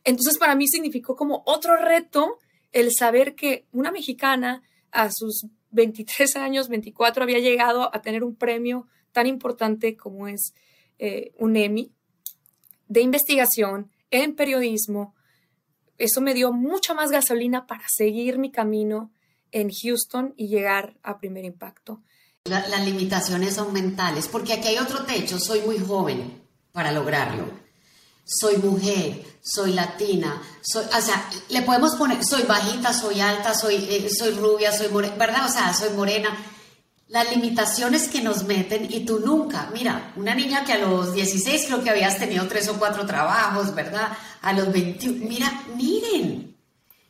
Entonces 0.04 0.38
para 0.38 0.56
mí 0.56 0.68
significó 0.68 1.16
como 1.16 1.44
otro 1.46 1.78
reto 1.78 2.39
el 2.72 2.94
saber 2.94 3.36
que 3.36 3.66
una 3.72 3.92
mexicana 3.92 4.63
a 4.92 5.10
sus 5.12 5.48
23 5.72 6.36
años, 6.36 6.70
24, 6.70 7.24
había 7.24 7.39
llegado 7.39 7.94
a 7.96 8.02
tener 8.02 8.24
un 8.24 8.36
premio 8.36 8.88
tan 9.12 9.28
importante 9.28 9.96
como 9.96 10.28
es 10.28 10.54
eh, 11.00 11.32
un 11.38 11.56
Emmy 11.56 11.92
de 12.88 13.02
investigación 13.02 13.92
en 14.12 14.36
periodismo. 14.36 15.16
Eso 15.98 16.22
me 16.22 16.34
dio 16.34 16.52
mucha 16.52 16.94
más 16.94 17.12
gasolina 17.12 17.66
para 17.66 17.86
seguir 17.88 18.38
mi 18.38 18.52
camino 18.52 19.12
en 19.52 19.70
Houston 19.72 20.34
y 20.36 20.48
llegar 20.48 20.98
a 21.04 21.20
primer 21.20 21.46
impacto. 21.46 22.02
Las 22.46 22.84
limitaciones 22.84 23.56
son 23.56 23.72
mentales, 23.72 24.28
porque 24.28 24.54
aquí 24.54 24.68
hay 24.68 24.78
otro 24.78 25.06
techo, 25.06 25.40
soy 25.40 25.62
muy 25.62 25.80
joven 25.80 26.42
para 26.74 26.92
lograrlo. 26.92 27.46
Soy 28.26 28.58
mujer, 28.58 29.24
soy 29.42 29.74
latina, 29.74 30.42
soy, 30.62 30.84
o 30.86 31.02
sea, 31.02 31.30
le 31.50 31.62
podemos 31.62 31.96
poner, 31.96 32.24
soy 32.24 32.44
bajita, 32.44 32.94
soy 32.94 33.22
alta, 33.22 33.54
soy, 33.54 33.76
eh, 33.76 34.10
soy 34.10 34.32
rubia, 34.32 34.72
soy 34.72 34.90
morena, 34.90 35.16
¿verdad? 35.16 35.46
O 35.46 35.52
sea, 35.52 35.74
soy 35.74 35.90
morena 35.92 36.38
las 37.08 37.30
limitaciones 37.30 38.08
que 38.08 38.22
nos 38.22 38.44
meten 38.44 38.88
y 38.90 39.06
tú 39.06 39.20
nunca, 39.20 39.70
mira, 39.74 40.12
una 40.16 40.34
niña 40.34 40.66
que 40.66 40.74
a 40.74 40.80
los 40.80 41.14
16 41.14 41.66
creo 41.68 41.84
que 41.84 41.92
habías 41.92 42.18
tenido 42.18 42.48
tres 42.48 42.68
o 42.70 42.80
cuatro 42.80 43.06
trabajos, 43.06 43.76
¿verdad? 43.76 44.10
A 44.42 44.52
los 44.52 44.72
21, 44.72 45.26
mira, 45.26 45.64
miren. 45.76 46.53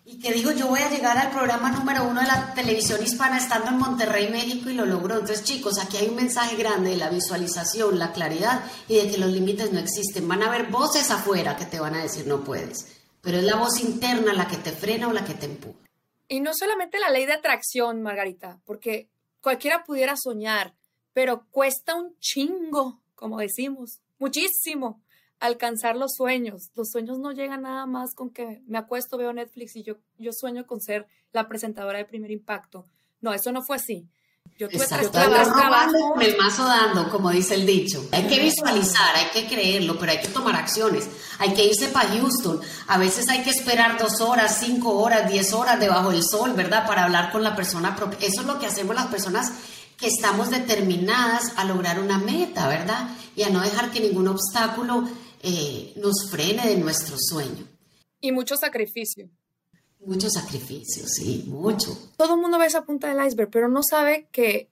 Y 0.06 0.20
que 0.20 0.34
digo, 0.34 0.52
yo 0.52 0.68
voy 0.68 0.82
a 0.82 0.90
llegar 0.90 1.18
al 1.18 1.32
programa 1.32 1.72
número 1.72 2.04
uno 2.04 2.20
de 2.20 2.28
la 2.28 2.54
televisión 2.54 3.02
hispana 3.02 3.38
estando 3.38 3.70
en 3.70 3.78
Monterrey, 3.78 4.30
México 4.30 4.70
y 4.70 4.74
lo 4.74 4.86
logró. 4.86 5.20
Entonces, 5.20 5.46
chicos, 5.46 5.80
aquí 5.80 5.96
hay 5.96 6.10
un 6.10 6.16
mensaje 6.16 6.58
grande 6.58 6.90
de 6.90 6.98
la 6.98 7.10
visualización, 7.10 7.98
la 7.98 8.12
claridad 8.12 8.66
y 8.90 8.98
de 8.98 9.10
que 9.10 9.18
los 9.18 9.32
límites 9.32 9.72
no 9.72 9.80
existen. 9.80 10.28
Van 10.28 10.44
a 10.44 10.48
haber 10.48 10.68
voces 10.68 11.10
afuera 11.10 11.56
que 11.56 11.66
te 11.66 11.80
van 11.80 11.96
a 11.96 12.04
decir 12.04 12.28
no 12.28 12.44
puedes, 12.44 12.98
pero 13.22 13.38
es 13.38 13.44
la 13.46 13.56
voz 13.56 13.80
interna 13.80 14.34
la 14.34 14.48
que 14.48 14.58
te 14.58 14.72
frena 14.72 15.08
o 15.08 15.14
la 15.14 15.24
que 15.24 15.36
te 15.36 15.46
empuja. 15.46 15.80
Y 16.28 16.42
no 16.42 16.54
solamente 16.54 17.00
la 17.00 17.10
ley 17.10 17.26
de 17.26 17.34
atracción, 17.34 18.02
Margarita, 18.02 18.60
porque 18.66 19.08
cualquiera 19.40 19.86
pudiera 19.86 20.16
soñar, 20.18 20.74
pero 21.14 21.46
cuesta 21.50 21.96
un 21.96 22.18
chingo, 22.20 23.00
como 23.16 23.40
decimos, 23.40 24.00
muchísimo 24.20 25.03
alcanzar 25.44 25.98
los 25.98 26.14
sueños. 26.16 26.72
Los 26.74 26.90
sueños 26.90 27.20
no 27.20 27.34
llegan 27.34 27.64
nada 27.64 27.86
más 27.86 28.16
con 28.16 28.30
que 28.30 28.62
me 28.66 28.78
acuesto, 28.78 29.18
veo 29.18 29.34
Netflix 29.34 29.76
y 29.76 29.84
yo, 29.84 29.96
yo 30.18 30.32
sueño 30.32 30.66
con 30.66 30.80
ser 30.80 31.06
la 31.34 31.50
presentadora 31.50 31.98
de 31.98 32.06
primer 32.06 32.32
impacto. 32.32 32.86
No, 33.20 33.34
eso 33.34 33.52
no 33.52 33.62
fue 33.62 33.76
así. 33.76 34.08
Yo 34.58 34.70
tuve 34.70 34.84
Exacto. 34.84 35.10
trabajo, 35.12 36.22
el 36.22 36.38
mazo 36.38 36.66
dando, 36.66 37.10
como 37.10 37.30
dice 37.30 37.56
el 37.56 37.66
dicho. 37.66 38.08
Hay 38.14 38.28
que 38.28 38.40
visualizar, 38.40 39.16
hay 39.16 39.32
que 39.34 39.48
creerlo, 39.54 39.98
pero 40.00 40.14
hay 40.14 40.22
que 40.22 40.28
tomar 40.30 40.56
acciones. 40.56 41.10
Hay 41.40 41.54
que 41.54 41.66
irse 41.66 41.88
para 41.88 42.10
Houston. 42.10 42.62
A 42.88 42.98
veces 42.98 43.28
hay 43.28 43.44
que 43.44 43.50
esperar 43.50 43.98
dos 43.98 44.22
horas, 44.22 44.60
cinco 44.60 44.98
horas, 45.00 45.30
diez 45.30 45.52
horas 45.52 45.78
debajo 45.78 46.12
del 46.12 46.24
sol, 46.24 46.54
¿verdad? 46.54 46.88
Para 46.88 47.04
hablar 47.04 47.32
con 47.34 47.44
la 47.44 47.56
persona. 47.56 47.98
Eso 48.22 48.42
es 48.42 48.48
lo 48.48 48.60
que 48.60 48.68
hacemos 48.68 48.96
las 48.96 49.08
personas 49.08 49.52
que 49.98 50.08
estamos 50.08 50.52
determinadas 50.52 51.54
a 51.58 51.66
lograr 51.66 52.00
una 52.00 52.18
meta, 52.18 52.68
¿verdad? 52.68 53.10
Y 53.36 53.44
a 53.44 53.50
no 53.50 53.62
dejar 53.62 53.92
que 53.92 54.00
ningún 54.00 54.28
obstáculo 54.28 55.08
eh, 55.44 55.94
nos 55.98 56.30
frene 56.32 56.66
de 56.68 56.78
nuestro 56.78 57.18
sueño. 57.20 57.68
Y 58.22 58.32
mucho 58.32 58.56
sacrificio. 58.56 59.30
Mucho 60.00 60.30
sacrificio, 60.30 61.04
sí, 61.08 61.46
mucho. 61.48 61.96
Todo 62.18 62.36
el 62.36 62.42
mundo 62.42 62.58
ve 62.58 62.66
esa 62.66 62.86
punta 62.86 63.14
del 63.14 63.26
iceberg, 63.26 63.50
pero 63.52 63.68
no 63.68 63.82
sabe 63.84 64.28
que 64.32 64.70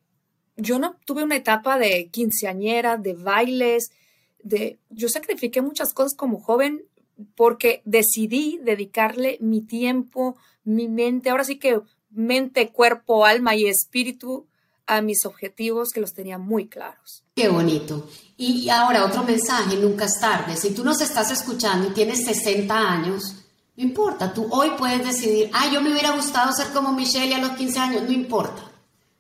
yo 0.56 0.80
no 0.80 0.96
tuve 1.06 1.24
una 1.24 1.36
etapa 1.36 1.78
de 1.78 2.10
quinceañera, 2.10 2.98
de 2.98 3.14
bailes, 3.14 3.92
de 4.44 4.80
yo 4.90 5.10
sacrifiqué 5.10 5.62
muchas 5.62 5.94
cosas 5.94 6.16
como 6.16 6.42
joven 6.42 6.84
porque 7.36 7.82
decidí 7.86 8.60
dedicarle 8.64 9.38
mi 9.42 9.62
tiempo, 9.62 10.38
mi 10.64 10.88
mente, 10.88 11.30
ahora 11.30 11.44
sí 11.44 11.60
que 11.60 11.82
mente, 12.10 12.70
cuerpo, 12.70 13.26
alma 13.26 13.56
y 13.56 13.68
espíritu 13.68 14.48
a 14.92 15.02
mis 15.02 15.26
objetivos 15.26 15.90
que 15.94 16.02
los 16.02 16.14
tenía 16.14 16.38
muy 16.38 16.68
claros. 16.68 17.24
Qué 17.34 17.48
bonito. 17.48 18.10
Y 18.36 18.68
ahora 18.68 19.06
otro 19.06 19.24
mensaje, 19.24 19.78
nunca 19.78 20.04
es 20.04 20.20
tarde. 20.20 20.58
Si 20.58 20.72
tú 20.72 20.84
nos 20.84 21.00
estás 21.00 21.32
escuchando 21.32 21.88
y 21.88 21.92
tienes 21.92 22.26
60 22.26 22.76
años, 22.78 23.36
no 23.78 23.84
importa, 23.84 24.34
tú 24.34 24.48
hoy 24.52 24.72
puedes 24.78 25.06
decidir, 25.06 25.50
ah, 25.54 25.72
yo 25.72 25.82
me 25.82 25.92
hubiera 25.92 26.12
gustado 26.12 26.52
ser 26.52 26.74
como 26.74 26.92
Michelle 26.92 27.34
a 27.34 27.40
los 27.40 27.52
15 27.52 27.80
años, 27.80 28.04
no 28.04 28.12
importa. 28.12 28.64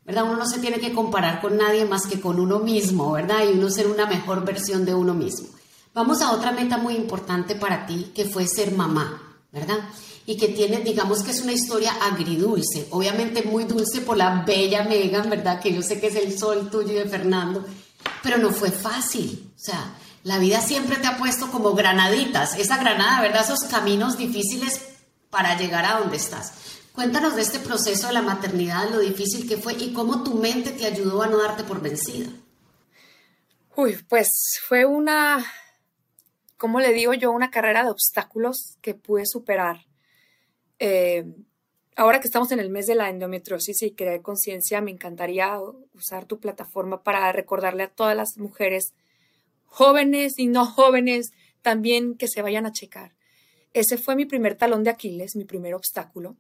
¿Verdad? 0.04 0.26
Uno 0.26 0.36
no 0.36 0.46
se 0.46 0.60
tiene 0.60 0.80
que 0.80 0.92
comparar 0.92 1.40
con 1.40 1.56
nadie 1.56 1.86
más 1.86 2.06
que 2.06 2.20
con 2.20 2.38
uno 2.38 2.60
mismo, 2.60 3.14
¿verdad? 3.14 3.46
Y 3.46 3.58
uno 3.58 3.70
ser 3.70 3.88
una 3.88 4.08
mejor 4.08 4.44
versión 4.44 4.84
de 4.84 4.94
uno 4.94 5.14
mismo. 5.14 5.48
Vamos 5.94 6.22
a 6.22 6.32
otra 6.32 6.52
meta 6.52 6.78
muy 6.78 6.96
importante 6.96 7.56
para 7.56 7.86
ti, 7.86 8.12
que 8.14 8.26
fue 8.26 8.46
ser 8.46 8.74
mamá, 8.74 9.22
¿verdad? 9.54 9.78
Y 10.26 10.38
que 10.38 10.50
tiene, 10.50 10.80
digamos 10.82 11.24
que 11.24 11.32
es 11.32 11.42
una 11.42 11.52
historia 11.52 11.94
agridulce, 12.02 12.88
obviamente 12.92 13.44
muy 13.44 13.64
dulce 13.64 14.02
por 14.02 14.18
la 14.18 14.44
bella 14.46 14.84
Megan, 14.84 15.30
¿verdad? 15.30 15.60
Que 15.60 15.74
yo 15.74 15.82
sé 15.82 16.00
que 16.00 16.08
es 16.08 16.16
el 16.16 16.38
sol 16.38 16.70
tuyo 16.70 16.92
y 16.92 16.96
de 16.96 17.06
Fernando, 17.06 17.66
pero 18.22 18.38
no 18.38 18.52
fue 18.52 18.72
fácil. 18.72 19.52
O 19.56 19.60
sea, 19.60 19.96
la 20.24 20.38
vida 20.38 20.62
siempre 20.62 20.98
te 20.98 21.08
ha 21.08 21.18
puesto 21.18 21.50
como 21.50 21.74
granaditas, 21.74 22.56
esa 22.58 22.78
granada, 22.78 23.22
¿verdad? 23.22 23.44
Esos 23.44 23.64
caminos 23.64 24.18
difíciles 24.18 24.82
para 25.32 25.58
llegar 25.58 25.86
a 25.86 26.00
donde 26.00 26.18
estás. 26.18 26.54
Cuéntanos 26.94 27.36
de 27.36 27.42
este 27.42 27.60
proceso 27.60 28.08
de 28.08 28.14
la 28.14 28.22
maternidad, 28.22 28.90
lo 28.90 29.00
difícil 29.00 29.48
que 29.48 29.58
fue 29.58 29.74
y 29.74 29.94
cómo 29.94 30.24
tu 30.24 30.36
mente 30.36 30.72
te 30.72 30.86
ayudó 30.86 31.24
a 31.24 31.28
no 31.28 31.38
darte 31.38 31.64
por 31.64 31.82
vencida. 31.82 32.30
Uy, 33.76 33.98
pues 34.10 34.28
fue 34.68 34.86
una, 34.86 35.44
¿cómo 36.58 36.82
le 36.82 36.92
digo 36.92 37.14
yo? 37.14 37.32
Una 37.32 37.50
carrera 37.50 37.84
de 37.84 37.90
obstáculos 37.90 38.78
que 38.82 38.94
pude 38.94 39.26
superar. 39.26 39.86
Eh, 40.84 41.26
ahora 41.96 42.20
que 42.20 42.28
estamos 42.28 42.52
en 42.52 42.60
el 42.60 42.72
mes 42.72 42.88
de 42.88 42.96
la 42.96 43.12
endometriosis 43.12 43.84
y 43.84 43.91
crear 43.91 44.20
conciencia, 44.24 44.82
me 44.82 44.89
encantaría 44.89 45.60
usar 45.94 46.26
tu 46.26 46.39
plataforma 46.39 47.04
para 47.04 47.32
recordarle 47.32 47.84
a 47.84 47.91
todas 47.91 48.17
las 48.17 48.39
mujeres 48.39 48.96
jóvenes 49.65 50.39
y 50.39 50.48
no 50.48 50.65
jóvenes 50.65 51.34
también 51.62 52.15
que 52.15 52.28
se 52.28 52.41
vayan 52.41 52.65
a 52.65 52.72
checar. 52.72 53.13
Ese 53.74 54.00
fue 54.00 54.15
mi 54.15 54.26
primer 54.26 54.56
talón 54.56 54.84
de 54.84 54.89
Aquiles, 54.89 55.36
mi 55.36 55.46
primer 55.46 55.76
obstáculo. 55.76 56.36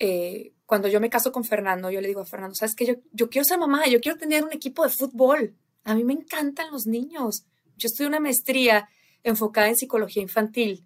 Eh, 0.00 0.54
cuando 0.66 0.88
yo 0.88 0.98
me 0.98 1.08
caso 1.08 1.30
con 1.30 1.44
Fernando, 1.44 1.88
yo 1.88 2.00
le 2.00 2.08
digo 2.08 2.22
a 2.22 2.26
Fernando, 2.26 2.56
sabes 2.56 2.74
que 2.74 2.84
yo, 2.84 2.94
yo 3.12 3.30
quiero 3.30 3.44
ser 3.44 3.60
mamá, 3.60 3.86
yo 3.86 4.00
quiero 4.00 4.18
tener 4.18 4.42
un 4.42 4.52
equipo 4.52 4.82
de 4.82 4.90
fútbol. 4.90 5.54
A 5.84 5.94
mí 5.94 6.02
me 6.02 6.14
encantan 6.14 6.72
los 6.72 6.88
niños. 6.88 7.44
Yo 7.76 7.86
estoy 7.86 8.06
una 8.06 8.18
maestría 8.18 8.88
enfocada 9.22 9.68
en 9.68 9.76
psicología 9.76 10.20
infantil 10.20 10.84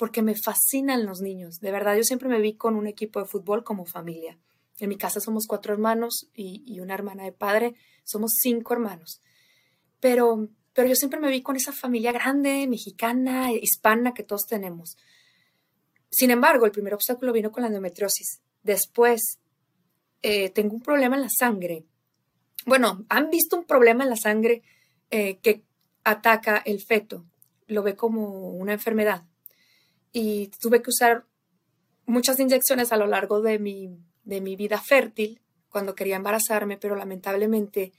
porque 0.00 0.22
me 0.22 0.34
fascinan 0.34 1.04
los 1.04 1.20
niños. 1.20 1.60
De 1.60 1.70
verdad, 1.70 1.94
yo 1.94 2.04
siempre 2.04 2.30
me 2.30 2.40
vi 2.40 2.54
con 2.54 2.74
un 2.74 2.86
equipo 2.86 3.20
de 3.20 3.26
fútbol 3.26 3.64
como 3.64 3.84
familia. 3.84 4.38
En 4.78 4.88
mi 4.88 4.96
casa 4.96 5.20
somos 5.20 5.46
cuatro 5.46 5.74
hermanos 5.74 6.30
y, 6.34 6.80
una 6.80 6.94
hermana 6.94 7.24
de 7.24 7.32
padre. 7.32 7.74
Somos 8.02 8.30
cinco 8.40 8.72
hermanos. 8.72 9.20
Pero 10.00 10.48
pero 10.72 10.88
yo 10.88 10.94
siempre 10.94 11.20
me 11.20 11.28
vi 11.28 11.42
con 11.42 11.56
esa 11.56 11.72
familia 11.72 12.12
grande, 12.12 12.66
mexicana, 12.66 13.52
hispana 13.52 14.14
que 14.14 14.22
todos 14.22 14.46
tenemos. 14.46 14.96
sin 16.08 16.30
embargo, 16.30 16.64
el 16.64 16.72
primer 16.72 16.94
obstáculo 16.94 17.34
vino 17.34 17.52
con 17.52 17.60
la 17.62 17.68
endometriosis. 17.68 18.40
Después, 18.62 19.38
eh, 20.22 20.48
tengo 20.48 20.76
un 20.76 20.80
problema 20.80 21.16
en 21.16 21.22
la 21.22 21.28
sangre. 21.28 21.84
Bueno, 22.64 23.04
han 23.10 23.28
visto 23.28 23.58
un 23.58 23.64
problema 23.64 24.04
en 24.04 24.10
la 24.10 24.16
sangre 24.16 24.62
eh, 25.10 25.36
que 25.42 25.62
ataca 26.04 26.56
el 26.64 26.80
feto. 26.80 27.26
Lo 27.66 27.82
ve 27.82 27.96
como 27.96 28.52
una 28.52 28.72
enfermedad. 28.72 29.24
Y 30.12 30.48
tuve 30.60 30.82
que 30.82 30.90
usar 30.90 31.26
muchas 32.06 32.38
inyecciones 32.40 32.92
a 32.92 32.96
lo 32.96 33.06
largo 33.06 33.40
de 33.40 33.58
mi, 33.58 33.96
de 34.24 34.40
mi 34.40 34.56
vida 34.56 34.80
fértil 34.80 35.40
cuando 35.68 35.94
quería 35.94 36.16
embarazarme, 36.16 36.76
pero 36.76 36.96
lamentablemente 36.96 37.92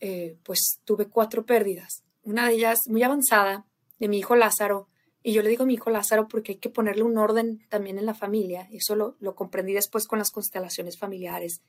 eh, 0.00 0.36
pues 0.42 0.80
tuve 0.84 1.06
cuatro 1.08 1.46
pérdidas. 1.46 2.02
Una 2.22 2.48
de 2.48 2.54
ellas 2.54 2.80
muy 2.86 3.02
avanzada, 3.02 3.66
de 3.98 4.08
mi 4.08 4.18
hijo 4.18 4.36
Lázaro, 4.36 4.88
y 5.22 5.32
yo 5.32 5.42
le 5.42 5.48
digo 5.48 5.64
a 5.64 5.66
mi 5.66 5.74
hijo 5.74 5.90
Lázaro 5.90 6.28
porque 6.28 6.52
hay 6.52 6.58
que 6.58 6.70
ponerle 6.70 7.02
un 7.02 7.18
orden 7.18 7.66
también 7.68 7.98
en 7.98 8.06
la 8.06 8.14
familia, 8.14 8.68
eso 8.70 8.96
lo, 8.96 9.16
lo 9.20 9.34
comprendí 9.34 9.72
después 9.72 10.06
con 10.06 10.18
las 10.18 10.30
constelaciones 10.30 10.98
familiares, 10.98 11.62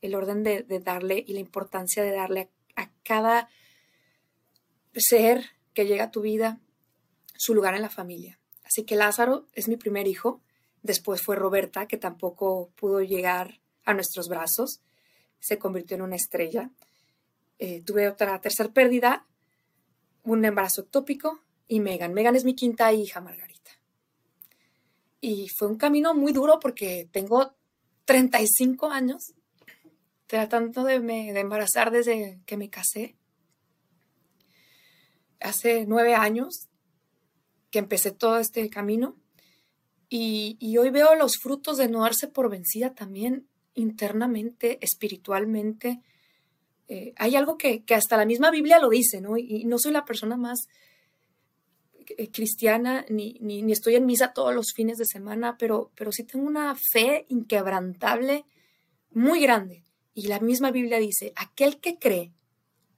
el 0.00 0.14
orden 0.14 0.42
de, 0.42 0.64
darle 0.80 1.22
y 1.26 1.32
la 1.32 1.40
importancia 1.40 2.02
de 2.02 2.12
darle 2.12 2.50
a, 2.76 2.90
cada 3.02 3.48
ser 4.94 5.44
que 5.74 5.86
llega 5.86 6.04
a 6.04 6.10
tu 6.10 6.22
vida 6.22 6.60
su 7.36 7.54
lugar 7.54 7.74
en 7.74 7.82
la 7.82 7.90
familia. 7.90 8.40
Así 8.66 8.82
que 8.82 8.96
Lázaro 8.96 9.46
es 9.52 9.68
mi 9.68 9.76
primer 9.76 10.08
hijo, 10.08 10.40
después 10.82 11.22
fue 11.22 11.36
Roberta, 11.36 11.86
que 11.86 11.96
tampoco 11.96 12.70
pudo 12.74 13.00
llegar 13.00 13.60
a 13.84 13.94
nuestros 13.94 14.28
brazos, 14.28 14.80
se 15.38 15.58
convirtió 15.58 15.96
en 15.96 16.02
una 16.02 16.16
estrella. 16.16 16.70
Eh, 17.60 17.82
tuve 17.82 18.08
otra 18.08 18.40
tercera 18.40 18.68
pérdida, 18.70 19.24
un 20.24 20.44
embarazo 20.44 20.82
ectópico 20.82 21.40
y 21.68 21.78
Megan. 21.78 22.12
Megan 22.12 22.34
es 22.34 22.44
mi 22.44 22.56
quinta 22.56 22.92
hija, 22.92 23.20
Margarita. 23.20 23.70
Y 25.20 25.48
fue 25.48 25.68
un 25.68 25.76
camino 25.76 26.12
muy 26.14 26.32
duro 26.32 26.58
porque 26.58 27.08
tengo 27.12 27.54
35 28.04 28.90
años 28.90 29.32
tratando 30.26 30.82
de, 30.82 30.98
de 31.00 31.38
embarazar 31.38 31.92
desde 31.92 32.40
que 32.46 32.56
me 32.56 32.68
casé. 32.68 33.14
Hace 35.38 35.86
nueve 35.86 36.16
años 36.16 36.68
que 37.70 37.78
empecé 37.78 38.10
todo 38.10 38.38
este 38.38 38.68
camino 38.70 39.16
y, 40.08 40.76
hoy 40.78 40.90
veo 40.90 41.14
los 41.14 41.36
frutos 41.38 41.78
de 41.78 41.88
no 41.88 42.02
darse 42.02 42.28
por 42.28 42.48
vencida 42.48 42.94
también 42.94 43.48
internamente, 43.74 44.78
espiritualmente. 44.80 46.00
Eh, 46.88 47.12
hay 47.16 47.34
algo 47.34 47.58
que, 47.58 47.84
que, 47.84 47.94
hasta 47.94 48.16
la 48.16 48.24
misma 48.24 48.50
Biblia 48.50 48.78
lo 48.78 48.88
dice, 48.88 49.20
¿no? 49.20 49.36
Y, 49.36 49.64
no 49.64 49.78
soy 49.78 49.92
la 49.92 50.04
persona 50.04 50.36
más 50.36 50.68
eh, 52.16 52.30
cristiana, 52.30 53.04
ni, 53.08 53.36
ni, 53.40 53.62
ni, 53.62 53.72
estoy 53.72 53.96
en 53.96 54.06
misa 54.06 54.32
todos 54.32 54.54
los 54.54 54.72
fines 54.72 54.96
de 54.96 55.06
semana, 55.06 55.56
pero, 55.58 55.90
pero 55.96 56.12
sí 56.12 56.22
tengo 56.22 56.46
una 56.46 56.76
fe 56.76 57.26
inquebrantable 57.28 58.44
muy 59.10 59.40
grande. 59.40 59.82
Y 60.14 60.28
la 60.28 60.38
misma 60.38 60.70
Biblia 60.70 60.98
dice, 60.98 61.32
aquel 61.34 61.80
que 61.80 61.98
cree, 61.98 62.32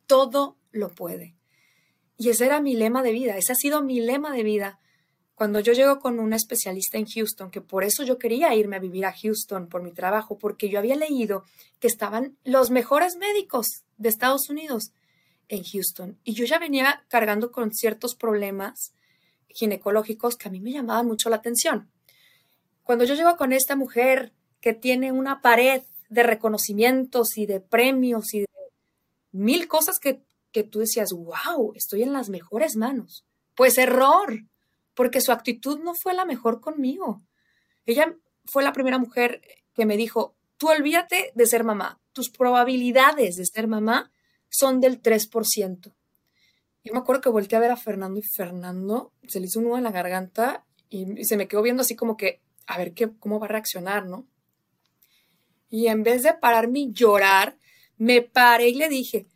todo 0.07 0.59
lo 0.73 0.95
puede. 0.95 1.38
Y 2.19 2.31
ese 2.31 2.47
era 2.47 2.61
mi 2.61 2.75
lema 2.75 3.03
de 3.03 3.13
vida, 3.13 3.37
ese 3.39 3.53
ha 3.53 3.55
sido 3.55 3.81
mi 3.81 4.01
lema 4.01 4.33
de 4.33 4.43
vida. 4.43 4.81
Cuando 5.37 5.61
yo 5.61 5.73
llego 5.73 6.01
con 6.01 6.19
una 6.19 6.35
especialista 6.35 6.99
en 6.99 7.07
Houston, 7.07 7.53
que 7.53 7.61
por 7.61 7.85
eso 7.85 8.03
yo 8.03 8.19
quería 8.19 8.53
irme 8.57 8.75
a 8.75 8.81
vivir 8.81 9.07
a 9.07 9.13
Houston 9.13 9.69
por 9.69 9.83
mi 9.83 9.93
trabajo, 9.93 10.37
porque 10.37 10.69
yo 10.69 10.81
había 10.81 10.97
leído 10.97 11.45
que 11.79 11.87
estaban 11.87 12.37
los 12.43 12.71
mejores 12.71 13.17
médicos 13.17 13.85
de 13.99 14.09
Estados 14.09 14.51
Unidos 14.51 14.91
en 15.47 15.63
Houston. 15.63 16.19
Y 16.25 16.35
yo 16.35 16.45
ya 16.45 16.59
venía 16.59 17.05
cargando 17.07 17.53
con 17.53 17.73
ciertos 17.73 18.17
problemas 18.17 18.93
ginecológicos 19.49 20.37
que 20.37 20.49
a 20.49 20.51
mí 20.51 20.59
me 20.59 20.73
llamaban 20.73 21.07
mucho 21.07 21.31
la 21.31 21.37
atención. 21.37 21.89
Cuando 22.83 23.05
yo 23.05 23.15
llego 23.15 23.37
con 23.37 23.53
esta 23.53 23.77
mujer 23.77 24.33
que 24.61 24.73
tiene 24.73 25.13
una 25.13 25.41
pared 25.41 25.83
de 26.09 26.23
reconocimientos 26.25 27.39
y 27.39 27.47
de 27.47 27.61
premios 27.61 28.35
y 28.35 28.41
de 28.41 28.47
mil 29.31 29.69
cosas 29.69 30.01
que 30.01 30.21
tú 30.65 30.81
decías, 30.81 31.13
wow, 31.13 31.73
estoy 31.75 32.03
en 32.03 32.13
las 32.13 32.29
mejores 32.29 32.77
manos. 32.77 33.27
Pues 33.55 33.79
error, 33.79 34.45
porque 34.95 35.21
su 35.21 35.33
actitud 35.33 35.79
no 35.81 35.95
fue 35.95 36.15
la 36.15 36.25
mejor 36.25 36.61
conmigo. 36.61 37.23
Ella 37.87 38.17
fue 38.45 38.63
la 38.63 38.73
primera 38.73 38.99
mujer 38.99 39.41
que 39.75 39.87
me 39.87 39.97
dijo, 39.97 40.37
tú 40.57 40.69
olvídate 40.69 41.33
de 41.35 41.47
ser 41.47 41.65
mamá, 41.65 42.01
tus 42.13 42.31
probabilidades 42.31 43.37
de 43.37 43.47
ser 43.47 43.69
mamá 43.69 44.11
son 44.51 44.81
del 44.81 45.01
3%. 45.01 45.95
Yo 46.85 46.93
me 46.93 47.01
acuerdo 47.01 47.21
que 47.21 47.29
volteé 47.29 47.57
a 47.59 47.61
ver 47.61 47.71
a 47.71 47.77
Fernando 47.77 48.19
y 48.19 48.23
Fernando 48.23 49.13
se 49.27 49.41
le 49.41 49.47
hizo 49.47 49.59
un 49.59 49.67
nudo 49.67 49.79
en 49.79 49.85
la 49.85 49.91
garganta 49.91 50.65
y, 50.89 51.25
se 51.25 51.37
me 51.37 51.49
quedó 51.49 51.63
viendo 51.63 51.83
así 51.83 51.95
como 51.95 52.17
que, 52.17 52.41
a 52.67 52.79
ver 52.79 52.95
qué, 52.95 53.11
cómo 53.19 53.39
va 53.39 53.47
a 53.47 53.51
reaccionar, 53.51 54.07
¿no? 54.07 54.27
Y 55.69 55.89
en 55.89 56.03
vez 56.03 56.23
de 56.23 56.35
pararme 56.35 56.81
y 56.81 56.93
llorar, 56.93 57.59
me 57.99 58.23
paré 58.23 58.71
y 58.71 58.75
le 58.75 58.89
dije, 58.89 59.27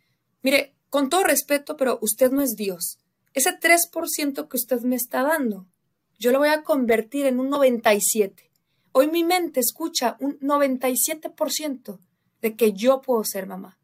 mire, 0.41 0.73
con 0.93 1.09
todo 1.09 1.23
respeto, 1.23 1.75
pero 1.75 1.97
usted 2.03 2.31
no 2.31 2.43
es 2.43 2.55
Dios. 2.55 2.99
Ese 3.33 3.49
3% 3.49 4.47
que 4.47 4.57
usted 4.57 4.81
me 4.81 4.95
está 4.95 5.23
dando, 5.23 5.65
yo 6.19 6.31
lo 6.31 6.37
voy 6.37 6.49
a 6.49 6.61
convertir 6.61 7.25
en 7.25 7.39
un 7.39 7.49
97. 7.49 8.51
Hoy 8.91 9.07
mi 9.07 9.23
mente 9.23 9.59
escucha 9.59 10.17
un 10.19 10.37
97% 10.37 11.99
de 12.43 12.55
que 12.55 12.73
yo 12.73 13.01
puedo 13.01 13.23
ser 13.23 13.47
mamá. 13.47 13.79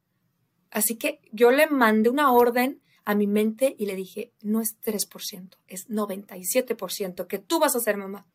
Así 0.69 0.97
que 0.97 1.19
yo 1.31 1.49
le 1.49 1.65
mandé 1.65 2.11
una 2.11 2.31
orden 2.31 2.79
a 3.05 3.15
mi 3.15 3.25
mente 3.25 3.75
y 3.79 3.87
le 3.87 3.95
dije, 3.95 4.31
no 4.43 4.61
es 4.61 4.77
3%, 4.79 5.57
es 5.65 5.89
97% 5.89 7.25
que 7.25 7.39
tú 7.39 7.57
vas 7.57 7.75
a 7.75 7.79
ser 7.79 7.97
mamá. 7.97 8.27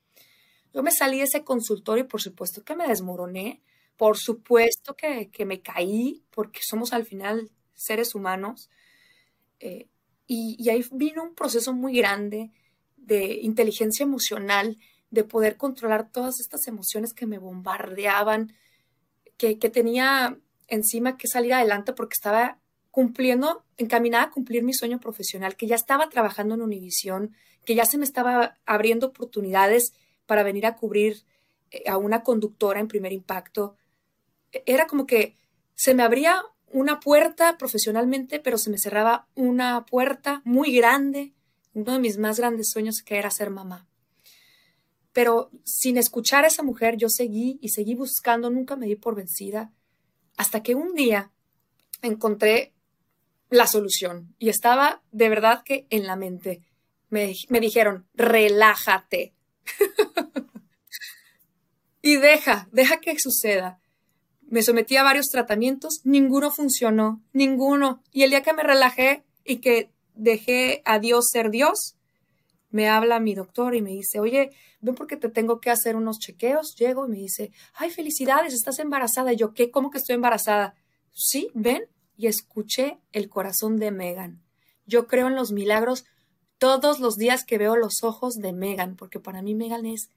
Yo 0.73 0.83
me 0.83 0.91
salí 0.91 1.19
de 1.19 1.27
ese 1.27 1.45
consultorio 1.45 2.07
y 2.07 2.09
por 2.09 2.21
supuesto 2.21 2.65
que 2.65 2.75
me 2.75 2.89
desmoroné, 2.89 3.63
por 3.97 4.19
supuesto 4.19 4.97
que, 4.97 5.31
que 5.31 5.45
me 5.45 5.63
caí, 5.63 6.25
porque 6.33 6.59
somos 6.65 6.93
al 6.93 7.05
final 7.05 7.53
seres 7.75 8.15
humanos. 8.15 8.71
Eh, 9.61 9.89
y, 10.27 10.69
ahí 10.71 10.85
vino 10.93 11.23
un 11.23 11.35
proceso 11.35 11.73
muy 11.73 11.97
grande 11.97 12.51
de 12.97 13.41
inteligencia 13.43 14.05
emocional, 14.05 14.79
de 15.11 15.25
poder 15.25 15.57
controlar 15.57 16.11
todas 16.11 16.41
estas 16.41 16.67
emociones 16.67 17.13
que 17.13 17.27
me 17.27 17.39
bombardeaban, 17.39 18.55
que, 19.37 19.57
tenía 19.57 20.39
encima 20.69 21.17
que 21.17 21.29
salir 21.29 21.53
adelante 21.53 21.93
porque 21.93 22.15
estaba 22.15 22.59
cumpliendo, 22.91 23.65
encaminada 23.77 24.25
a 24.25 24.31
cumplir 24.31 24.63
mi 24.63 24.73
sueño 24.73 25.01
profesional, 25.01 25.57
que 25.57 25.67
ya 25.67 25.75
estaba 25.75 26.09
trabajando 26.09 26.55
en 26.55 26.63
Univisión, 26.63 27.35
que 27.67 27.75
ya 27.75 27.85
se 27.85 27.99
me 27.99 28.05
estaba 28.05 28.57
abriendo 28.65 29.09
oportunidades 29.09 29.93
para 30.27 30.43
venir 30.43 30.65
a 30.67 30.77
cubrir 30.77 31.25
eh, 31.71 31.83
a 31.89 31.99
una 31.99 32.23
conductora 32.23 32.81
en 32.81 32.89
primer 32.89 33.13
impacto. 33.13 33.77
E, 34.53 34.63
era 34.67 34.87
como 34.87 35.07
que 35.07 35.37
se 35.75 35.95
me 35.95 36.03
abría 36.03 36.43
una 36.75 36.99
puerta 36.99 37.57
profesionalmente, 37.57 38.41
pero 38.41 38.59
se 38.59 38.69
me 38.69 38.79
cerraba 38.79 39.29
una 39.37 39.87
puerta 39.87 40.43
muy 40.45 40.75
grande, 40.75 41.33
uno 41.73 41.93
de 41.93 42.01
mis 42.01 42.19
más 42.19 42.41
grandes 42.41 42.71
sueños 42.71 43.05
era 43.07 43.31
ser 43.31 43.51
mamá. 43.51 43.87
Pero 45.13 45.53
sin 45.63 45.99
escuchar 45.99 46.43
a 46.43 46.49
esa 46.49 46.65
mujer, 46.65 46.97
yo 46.97 47.09
seguí 47.09 47.61
y 47.63 47.69
seguí 47.69 47.95
buscando, 47.95 48.51
nunca 48.51 48.75
me 48.75 48.87
di 48.87 48.97
por 48.97 49.15
vencida, 49.15 49.73
hasta 50.37 50.65
que 50.65 50.75
un 50.75 50.95
día 50.95 51.31
encontré 52.03 52.75
la 53.51 53.69
solución 53.69 54.35
y 54.41 54.49
estaba 54.49 55.01
de 55.13 55.29
verdad 55.29 55.63
que 55.65 55.87
en 55.91 56.09
la 56.09 56.17
mente. 56.17 56.67
Me, 57.09 57.37
me 57.51 57.61
dijeron, 57.61 58.09
relájate. 58.15 59.33
y 62.03 62.17
deja, 62.17 62.69
deja 62.73 62.99
que 62.99 63.17
suceda. 63.21 63.79
Me 64.49 64.63
sometí 64.63 64.97
a 64.97 65.03
varios 65.03 65.27
tratamientos, 65.27 66.01
ninguno 66.05 66.51
funcionó, 66.51 67.23
ninguno. 67.33 68.03
Y 68.13 68.23
el 68.23 68.31
día 68.31 68.43
que 68.43 68.53
me 68.53 68.63
relajé 68.63 69.25
y 69.45 69.57
que 69.57 69.91
dejé 70.15 70.83
a 70.85 70.99
Dios 70.99 71.27
ser 71.31 71.51
Dios, 71.51 71.97
me 72.71 72.89
habla 72.89 73.21
mi 73.21 73.35
doctor 73.35 73.75
y 73.75 73.83
me 73.83 73.91
dice, 73.91 74.21
oye, 74.21 74.51
ven 74.81 74.95
porque 74.95 75.17
te 75.17 75.29
tengo 75.29 75.61
que 75.61 75.71
hacer 75.71 75.97
unos 75.97 76.19
chequeos. 76.19 76.75
Llego 76.77 77.07
y 77.07 77.11
me 77.11 77.19
dice, 77.19 77.53
ay, 77.75 77.91
felicidades, 77.91 78.53
estás 78.53 78.79
embarazada. 78.81 79.33
Y 79.33 79.37
yo, 79.37 79.55
¿qué? 79.55 79.71
¿Cómo 79.71 79.91
que 79.91 79.99
estoy 79.99 80.17
embarazada? 80.17 80.75
Sí, 81.13 81.51
ven. 81.55 81.85
Y 82.17 82.27
escuché 82.27 82.99
el 83.13 83.29
corazón 83.29 83.77
de 83.77 83.91
Megan. 83.91 84.43
Yo 84.87 85.07
creo 85.07 85.29
en 85.29 85.37
los 85.37 85.53
milagros 85.53 86.05
todos 86.59 87.01
los 87.01 87.17
días 87.17 87.45
que 87.45 87.59
veo 87.59 87.77
los 87.77 88.03
ojos 88.03 88.35
de 88.35 88.53
Megan, 88.53 88.97
porque 88.97 89.21
para 89.21 89.43
mí 89.43 89.55
Megan 89.55 89.87
es, 89.87 90.11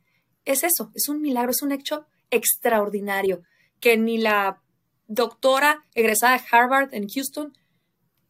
es 0.46 0.64
eso, 0.64 0.92
es 0.94 1.10
un 1.10 1.22
milagro, 1.22 1.52
es 1.52 1.62
un 1.62 1.72
hecho 1.72 2.06
extraordinario 2.30 3.42
que 3.80 3.98
ni 3.98 4.18
la 4.18 4.62
doctora 5.08 5.86
egresada 5.96 6.38
de 6.38 6.44
Harvard 6.52 6.94
en 6.94 7.08
Houston 7.08 7.54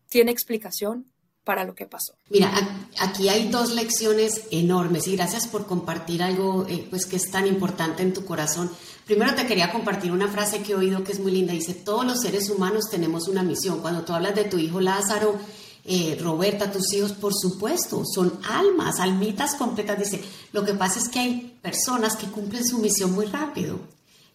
tiene 0.10 0.31
explicación 0.31 1.05
para 1.43 1.63
lo 1.63 1.75
que 1.75 1.86
pasó. 1.86 2.13
Mira, 2.29 2.51
aquí 2.99 3.29
hay 3.29 3.47
dos 3.47 3.73
lecciones 3.73 4.43
enormes 4.51 5.07
y 5.07 5.15
gracias 5.15 5.47
por 5.47 5.65
compartir 5.65 6.21
algo 6.21 6.65
eh, 6.67 6.86
pues 6.89 7.05
que 7.05 7.15
es 7.15 7.31
tan 7.31 7.47
importante 7.47 8.03
en 8.03 8.13
tu 8.13 8.25
corazón. 8.25 8.69
Primero 9.05 9.33
te 9.33 9.47
quería 9.47 9.71
compartir 9.71 10.12
una 10.12 10.27
frase 10.27 10.62
que 10.62 10.73
he 10.73 10.75
oído 10.75 11.05
que 11.05 11.13
es 11.13 11.19
muy 11.21 11.31
linda. 11.31 11.53
Dice, 11.53 11.73
todos 11.73 12.05
los 12.05 12.19
seres 12.19 12.49
humanos 12.49 12.89
tenemos 12.91 13.29
una 13.29 13.43
misión. 13.43 13.79
Cuando 13.79 14.03
tú 14.03 14.12
hablas 14.12 14.36
de 14.36 14.43
tu 14.43 14.57
hijo 14.57 14.81
Lázaro, 14.81 15.39
eh, 15.86 16.19
Roberta, 16.21 16.69
tus 16.69 16.91
hijos, 16.91 17.13
por 17.13 17.33
supuesto, 17.33 18.03
son 18.05 18.41
almas, 18.43 18.99
almitas 18.99 19.55
completas. 19.55 19.97
Dice, 19.97 20.21
lo 20.51 20.65
que 20.65 20.73
pasa 20.73 20.99
es 20.99 21.07
que 21.07 21.19
hay 21.19 21.57
personas 21.62 22.17
que 22.17 22.27
cumplen 22.27 22.67
su 22.67 22.79
misión 22.79 23.13
muy 23.13 23.27
rápido. 23.27 23.79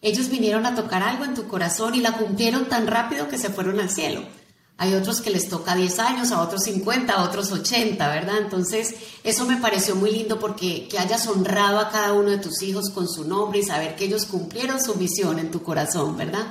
Ellos 0.03 0.29
vinieron 0.29 0.65
a 0.65 0.75
tocar 0.75 1.01
algo 1.01 1.23
en 1.23 1.33
tu 1.33 1.47
corazón 1.47 1.95
y 1.95 2.01
la 2.01 2.17
cumplieron 2.17 2.65
tan 2.65 2.87
rápido 2.87 3.29
que 3.29 3.37
se 3.37 3.49
fueron 3.49 3.79
al 3.79 3.89
cielo. 3.89 4.21
Hay 4.77 4.95
otros 4.95 5.21
que 5.21 5.29
les 5.29 5.47
toca 5.47 5.75
10 5.75 5.99
años, 5.99 6.31
a 6.31 6.41
otros 6.41 6.63
50, 6.63 7.13
a 7.13 7.23
otros 7.23 7.51
80, 7.53 8.05
¿verdad? 8.09 8.39
Entonces, 8.39 8.95
eso 9.23 9.45
me 9.45 9.57
pareció 9.57 9.95
muy 9.95 10.11
lindo 10.11 10.39
porque 10.39 10.89
que 10.89 10.99
hayas 10.99 11.25
honrado 11.27 11.79
a 11.79 11.89
cada 11.89 12.11
uno 12.11 12.31
de 12.31 12.39
tus 12.39 12.61
hijos 12.63 12.89
con 12.89 13.07
su 13.07 13.23
nombre 13.23 13.59
y 13.59 13.63
saber 13.63 13.95
que 13.95 14.05
ellos 14.05 14.25
cumplieron 14.25 14.83
su 14.83 14.95
misión 14.95 15.39
en 15.39 15.51
tu 15.51 15.63
corazón, 15.63 16.17
¿verdad? 16.17 16.47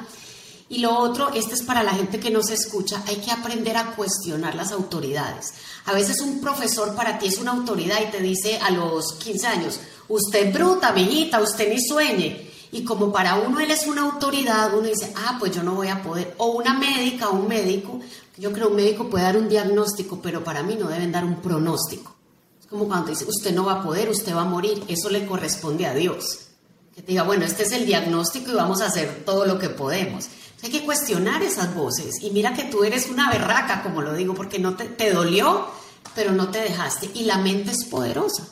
Y 0.71 0.79
lo 0.79 0.97
otro, 0.97 1.31
este 1.35 1.53
es 1.53 1.63
para 1.63 1.83
la 1.83 1.93
gente 1.93 2.21
que 2.21 2.31
no 2.31 2.43
se 2.43 2.55
escucha, 2.55 3.03
hay 3.07 3.17
que 3.17 3.31
aprender 3.31 3.77
a 3.77 3.95
cuestionar 3.95 4.55
las 4.55 4.73
autoridades. 4.73 5.53
A 5.85 5.93
veces 5.93 6.23
un 6.23 6.41
profesor 6.41 6.95
para 6.95 7.19
ti 7.19 7.27
es 7.27 7.37
una 7.37 7.51
autoridad 7.51 7.99
y 8.01 8.11
te 8.11 8.23
dice 8.23 8.59
a 8.63 8.71
los 8.71 9.13
15 9.15 9.47
años, 9.47 9.81
usted 10.09 10.55
bruta, 10.55 10.93
mijita, 10.93 11.43
usted 11.43 11.69
ni 11.69 11.85
sueñe. 11.85 12.52
Y 12.75 12.85
como 12.85 13.13
para 13.13 13.35
uno 13.35 13.61
él 13.61 13.71
es 13.71 13.87
una 13.87 14.01
autoridad, 14.01 14.73
uno 14.73 14.89
dice, 14.89 15.13
ah, 15.15 15.37
pues 15.39 15.55
yo 15.55 15.63
no 15.63 15.75
voy 15.75 15.89
a 15.89 16.03
poder. 16.03 16.35
O 16.39 16.53
una 16.53 16.73
médica 16.73 17.29
o 17.29 17.35
un 17.35 17.47
médico, 17.47 18.01
yo 18.39 18.51
creo 18.51 18.71
un 18.71 18.77
médico 18.77 19.11
puede 19.11 19.25
dar 19.25 19.37
un 19.37 19.49
diagnóstico, 19.49 20.21
pero 20.23 20.43
para 20.43 20.63
mí 20.63 20.77
no 20.81 20.89
deben 20.89 21.13
dar 21.13 21.23
un 21.23 21.43
pronóstico. 21.43 22.17
Es 22.59 22.67
como 22.67 22.89
cuando 22.89 23.11
dice, 23.11 23.27
usted 23.29 23.55
no 23.55 23.67
va 23.67 23.75
a 23.75 23.83
poder, 23.83 24.09
usted 24.09 24.35
va 24.35 24.43
a 24.43 24.47
morir. 24.47 24.83
Eso 24.89 25.11
le 25.11 25.27
corresponde 25.27 25.85
a 25.85 25.93
Dios. 25.93 26.47
Que 26.95 27.03
te 27.03 27.13
diga, 27.13 27.25
bueno, 27.25 27.45
este 27.45 27.65
es 27.65 27.73
el 27.73 27.85
diagnóstico 27.85 28.51
y 28.51 28.55
vamos 28.55 28.81
a 28.81 28.87
hacer 28.87 29.23
todo 29.27 29.45
lo 29.45 29.59
que 29.59 29.69
podemos. 29.69 30.29
Hay 30.63 30.71
que 30.71 30.85
cuestionar 30.85 31.43
esas 31.43 31.75
voces. 31.75 32.23
Y 32.23 32.31
mira 32.31 32.55
que 32.55 32.65
tú 32.65 32.85
eres 32.85 33.11
una 33.11 33.31
berraca, 33.31 33.83
como 33.83 34.01
lo 34.01 34.15
digo, 34.15 34.33
porque 34.33 34.59
no 34.59 34.77
te, 34.77 34.87
te 34.87 35.13
dolió, 35.13 35.67
pero 36.15 36.33
no 36.33 36.49
te 36.49 36.61
dejaste. 36.61 37.11
Y 37.13 37.25
la 37.25 37.37
mente 37.37 37.73
es 37.73 37.85
poderosa. 37.85 38.49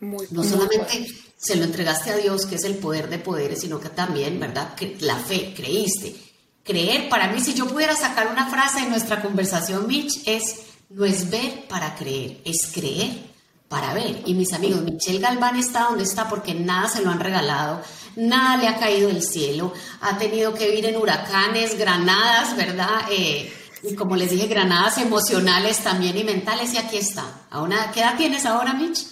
Muy, 0.00 0.26
no 0.30 0.42
solamente 0.42 1.06
se 1.42 1.56
lo 1.56 1.64
entregaste 1.64 2.10
a 2.10 2.16
Dios, 2.16 2.46
que 2.46 2.54
es 2.54 2.62
el 2.62 2.76
poder 2.76 3.10
de 3.10 3.18
poderes, 3.18 3.62
sino 3.62 3.80
que 3.80 3.88
también, 3.88 4.38
¿verdad? 4.38 4.76
Que 4.76 4.96
la 5.00 5.16
fe, 5.16 5.52
creíste. 5.56 6.14
Creer, 6.62 7.08
para 7.08 7.26
mí, 7.32 7.40
si 7.40 7.52
yo 7.52 7.66
pudiera 7.66 7.96
sacar 7.96 8.28
una 8.28 8.48
frase 8.48 8.82
de 8.82 8.90
nuestra 8.90 9.20
conversación, 9.20 9.88
Mitch, 9.88 10.22
es, 10.24 10.60
no 10.90 11.04
es 11.04 11.28
ver 11.30 11.66
para 11.68 11.96
creer, 11.96 12.40
es 12.44 12.70
creer 12.72 13.10
para 13.68 13.92
ver. 13.92 14.22
Y 14.24 14.34
mis 14.34 14.52
amigos, 14.52 14.82
Michelle 14.82 15.18
Galván 15.18 15.56
está 15.56 15.86
donde 15.86 16.04
está 16.04 16.28
porque 16.28 16.54
nada 16.54 16.88
se 16.88 17.02
lo 17.02 17.10
han 17.10 17.18
regalado, 17.18 17.82
nada 18.14 18.56
le 18.58 18.68
ha 18.68 18.78
caído 18.78 19.08
del 19.08 19.24
cielo, 19.24 19.74
ha 20.00 20.16
tenido 20.18 20.54
que 20.54 20.68
vivir 20.68 20.86
en 20.86 20.96
huracanes, 20.96 21.76
granadas, 21.76 22.56
¿verdad? 22.56 23.06
Eh, 23.10 23.52
y 23.82 23.96
como 23.96 24.14
les 24.14 24.30
dije, 24.30 24.46
granadas 24.46 24.98
emocionales 24.98 25.78
también 25.78 26.16
y 26.16 26.22
mentales, 26.22 26.72
y 26.72 26.78
aquí 26.78 26.98
está. 26.98 27.24
¿A 27.50 27.62
una, 27.62 27.90
¿Qué 27.90 27.98
edad 27.98 28.16
tienes 28.16 28.46
ahora, 28.46 28.74
Mitch? 28.74 29.11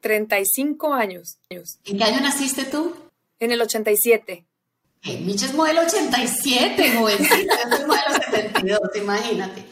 35 0.00 0.94
años. 0.94 1.38
¿En 1.50 1.98
qué 1.98 2.04
año 2.04 2.20
naciste 2.20 2.64
tú? 2.64 2.94
En 3.38 3.52
el 3.52 3.60
87. 3.60 4.44
Eh, 5.02 5.20
Mitch 5.20 5.44
es 5.44 5.54
modelo 5.54 5.82
87, 5.82 6.96
jovencita, 6.98 7.54
yo 7.70 7.76
soy 7.76 7.86
modelo 7.86 8.14
72, 8.30 8.80
imagínate. 8.96 9.64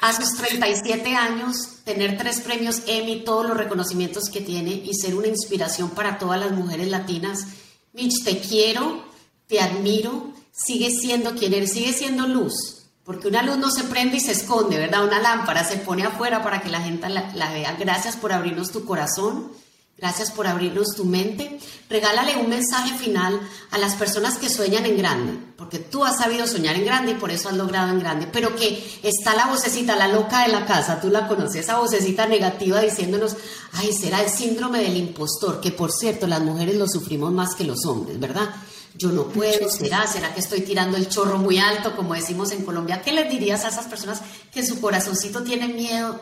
A 0.00 0.12
sus 0.12 0.36
37 0.36 1.16
años, 1.16 1.80
tener 1.84 2.16
tres 2.16 2.40
premios 2.40 2.82
Emmy, 2.86 3.24
todos 3.24 3.46
los 3.46 3.56
reconocimientos 3.56 4.30
que 4.30 4.40
tiene 4.40 4.70
y 4.70 4.94
ser 4.94 5.16
una 5.16 5.26
inspiración 5.26 5.90
para 5.90 6.18
todas 6.18 6.38
las 6.38 6.52
mujeres 6.52 6.88
latinas. 6.88 7.46
Mitch, 7.92 8.22
te 8.22 8.38
quiero, 8.38 9.04
te 9.48 9.60
admiro, 9.60 10.32
sigue 10.52 10.90
siendo 10.90 11.34
quien 11.34 11.54
eres, 11.54 11.72
sigue 11.72 11.92
siendo 11.92 12.28
luz. 12.28 12.84
Porque 13.02 13.26
una 13.26 13.42
luz 13.42 13.56
no 13.56 13.70
se 13.70 13.84
prende 13.84 14.18
y 14.18 14.20
se 14.20 14.32
esconde, 14.32 14.76
¿verdad? 14.76 15.04
Una 15.04 15.18
lámpara 15.18 15.64
se 15.64 15.78
pone 15.78 16.04
afuera 16.04 16.42
para 16.42 16.60
que 16.60 16.68
la 16.68 16.82
gente 16.82 17.08
la, 17.08 17.32
la 17.34 17.52
vea. 17.52 17.74
Gracias 17.80 18.16
por 18.16 18.32
abrirnos 18.32 18.70
tu 18.70 18.84
corazón 18.84 19.50
Gracias 19.98 20.30
por 20.30 20.46
abrirnos 20.46 20.94
tu 20.94 21.04
mente. 21.04 21.58
Regálale 21.90 22.36
un 22.36 22.48
mensaje 22.48 22.96
final 22.96 23.40
a 23.72 23.78
las 23.78 23.96
personas 23.96 24.38
que 24.38 24.48
sueñan 24.48 24.86
en 24.86 24.96
grande, 24.96 25.36
porque 25.56 25.80
tú 25.80 26.04
has 26.04 26.18
sabido 26.18 26.46
soñar 26.46 26.76
en 26.76 26.84
grande 26.84 27.12
y 27.12 27.14
por 27.16 27.32
eso 27.32 27.48
has 27.48 27.56
logrado 27.56 27.90
en 27.90 27.98
grande, 27.98 28.28
pero 28.32 28.54
que 28.54 29.00
está 29.02 29.34
la 29.34 29.46
vocecita, 29.46 29.96
la 29.96 30.06
loca 30.06 30.46
de 30.46 30.52
la 30.52 30.66
casa, 30.66 31.00
tú 31.00 31.08
la 31.08 31.26
conoces, 31.26 31.64
esa 31.64 31.80
vocecita 31.80 32.26
negativa 32.26 32.80
diciéndonos, 32.80 33.36
ay, 33.72 33.92
será 33.92 34.22
el 34.22 34.30
síndrome 34.30 34.82
del 34.82 34.96
impostor, 34.96 35.60
que 35.60 35.72
por 35.72 35.90
cierto 35.90 36.28
las 36.28 36.42
mujeres 36.42 36.76
lo 36.76 36.86
sufrimos 36.86 37.32
más 37.32 37.56
que 37.56 37.64
los 37.64 37.84
hombres, 37.84 38.20
¿verdad? 38.20 38.54
Yo 38.94 39.10
no 39.10 39.28
puedo, 39.28 39.68
será, 39.68 40.06
será 40.06 40.32
que 40.32 40.40
estoy 40.40 40.60
tirando 40.60 40.96
el 40.96 41.08
chorro 41.08 41.38
muy 41.38 41.58
alto, 41.58 41.96
como 41.96 42.14
decimos 42.14 42.52
en 42.52 42.64
Colombia. 42.64 43.02
¿Qué 43.02 43.12
les 43.12 43.30
dirías 43.30 43.64
a 43.64 43.68
esas 43.68 43.86
personas 43.86 44.20
que 44.52 44.64
su 44.64 44.80
corazoncito 44.80 45.42
tiene 45.42 45.68
miedo 45.68 46.20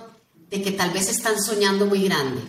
de 0.50 0.62
que 0.62 0.72
tal 0.72 0.90
vez 0.90 1.08
están 1.08 1.42
soñando 1.42 1.86
muy 1.86 2.04
grande? 2.04 2.42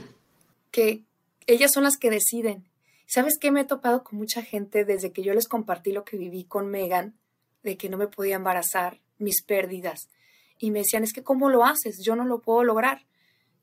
Que 0.70 1.07
ellas 1.48 1.72
son 1.72 1.84
las 1.84 1.98
que 1.98 2.10
deciden. 2.10 2.70
¿Sabes 3.08 3.38
qué? 3.40 3.52
Me 3.52 3.62
he 3.62 3.66
topado 3.66 4.04
con 4.04 4.20
mucha 4.20 4.44
gente 4.44 4.86
desde 4.86 5.12
que 5.12 5.24
yo 5.24 5.34
les 5.34 5.48
compartí 5.48 5.92
lo 5.92 6.04
que 6.04 6.18
viví 6.18 6.44
con 6.44 6.68
Megan, 6.68 7.18
de 7.64 7.78
que 7.78 7.90
no 7.90 7.98
me 7.98 8.08
podía 8.08 8.36
embarazar, 8.36 9.00
mis 9.18 9.42
pérdidas. 9.44 10.10
Y 10.60 10.72
me 10.72 10.80
decían, 10.80 11.04
es 11.04 11.14
que 11.14 11.24
¿cómo 11.24 11.50
lo 11.50 11.66
haces? 11.66 12.02
Yo 12.04 12.16
no 12.16 12.26
lo 12.26 12.42
puedo 12.42 12.64
lograr. 12.64 13.06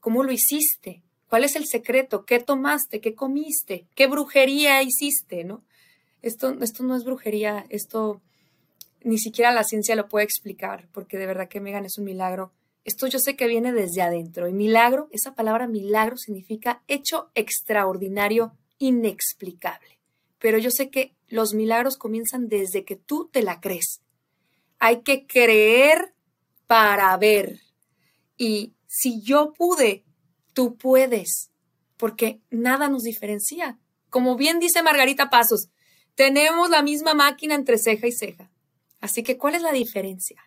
¿Cómo 0.00 0.24
lo 0.24 0.32
hiciste? 0.32 1.02
¿Cuál 1.28 1.44
es 1.44 1.56
el 1.56 1.66
secreto? 1.66 2.24
¿Qué 2.24 2.40
tomaste? 2.40 3.00
¿Qué 3.00 3.14
comiste? 3.14 3.86
¿Qué 3.94 4.06
brujería 4.06 4.82
hiciste? 4.82 5.44
¿No? 5.44 5.62
Esto, 6.22 6.56
esto 6.62 6.82
no 6.84 6.96
es 6.96 7.04
brujería, 7.04 7.66
esto 7.68 8.22
ni 9.02 9.18
siquiera 9.18 9.52
la 9.52 9.64
ciencia 9.64 9.94
lo 9.94 10.08
puede 10.08 10.24
explicar, 10.24 10.88
porque 10.92 11.18
de 11.18 11.26
verdad 11.26 11.48
que 11.48 11.60
Megan 11.60 11.84
es 11.84 11.98
un 11.98 12.04
milagro 12.04 12.50
esto 12.84 13.06
yo 13.06 13.18
sé 13.18 13.34
que 13.36 13.46
viene 13.46 13.72
desde 13.72 14.02
adentro. 14.02 14.48
Y 14.48 14.52
milagro, 14.52 15.08
esa 15.10 15.34
palabra 15.34 15.66
milagro 15.66 16.16
significa 16.16 16.82
hecho 16.86 17.30
extraordinario, 17.34 18.56
inexplicable. 18.78 19.98
Pero 20.38 20.58
yo 20.58 20.70
sé 20.70 20.90
que 20.90 21.14
los 21.28 21.54
milagros 21.54 21.96
comienzan 21.96 22.48
desde 22.48 22.84
que 22.84 22.96
tú 22.96 23.28
te 23.32 23.42
la 23.42 23.60
crees. 23.60 24.02
Hay 24.78 25.00
que 25.02 25.26
creer 25.26 26.14
para 26.66 27.16
ver. 27.16 27.60
Y 28.36 28.74
si 28.86 29.22
yo 29.22 29.54
pude, 29.54 30.04
tú 30.52 30.76
puedes, 30.76 31.50
porque 31.96 32.40
nada 32.50 32.88
nos 32.88 33.02
diferencia. 33.02 33.78
Como 34.10 34.36
bien 34.36 34.58
dice 34.58 34.82
Margarita 34.82 35.30
Pasos, 35.30 35.68
tenemos 36.14 36.68
la 36.68 36.82
misma 36.82 37.14
máquina 37.14 37.54
entre 37.54 37.78
ceja 37.78 38.06
y 38.06 38.12
ceja. 38.12 38.50
Así 39.00 39.22
que, 39.22 39.38
¿cuál 39.38 39.54
es 39.54 39.62
la 39.62 39.72
diferencia? 39.72 40.42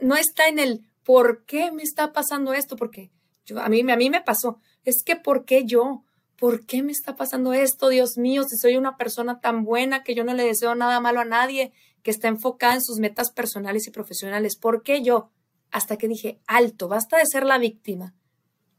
No 0.00 0.16
está 0.16 0.48
en 0.48 0.58
el 0.58 0.91
¿por 1.04 1.44
qué 1.44 1.72
me 1.72 1.82
está 1.82 2.12
pasando 2.12 2.52
esto? 2.52 2.76
Porque 2.76 3.10
yo, 3.44 3.60
a, 3.60 3.68
mí, 3.68 3.80
a 3.90 3.96
mí 3.96 4.10
me 4.10 4.20
pasó, 4.20 4.60
es 4.84 5.02
que 5.02 5.16
¿por 5.16 5.44
qué 5.44 5.64
yo? 5.64 6.04
¿Por 6.36 6.66
qué 6.66 6.82
me 6.82 6.92
está 6.92 7.14
pasando 7.14 7.52
esto, 7.52 7.88
Dios 7.88 8.18
mío? 8.18 8.42
Si 8.44 8.56
soy 8.56 8.76
una 8.76 8.96
persona 8.96 9.40
tan 9.40 9.64
buena 9.64 10.02
que 10.02 10.14
yo 10.14 10.24
no 10.24 10.34
le 10.34 10.44
deseo 10.44 10.74
nada 10.74 10.98
malo 11.00 11.20
a 11.20 11.24
nadie, 11.24 11.72
que 12.02 12.10
está 12.10 12.28
enfocada 12.28 12.74
en 12.74 12.82
sus 12.82 12.98
metas 12.98 13.30
personales 13.30 13.86
y 13.86 13.90
profesionales, 13.90 14.56
¿por 14.56 14.82
qué 14.82 15.02
yo? 15.02 15.30
Hasta 15.70 15.96
que 15.96 16.08
dije, 16.08 16.40
alto, 16.46 16.88
basta 16.88 17.18
de 17.18 17.26
ser 17.26 17.44
la 17.44 17.58
víctima. 17.58 18.14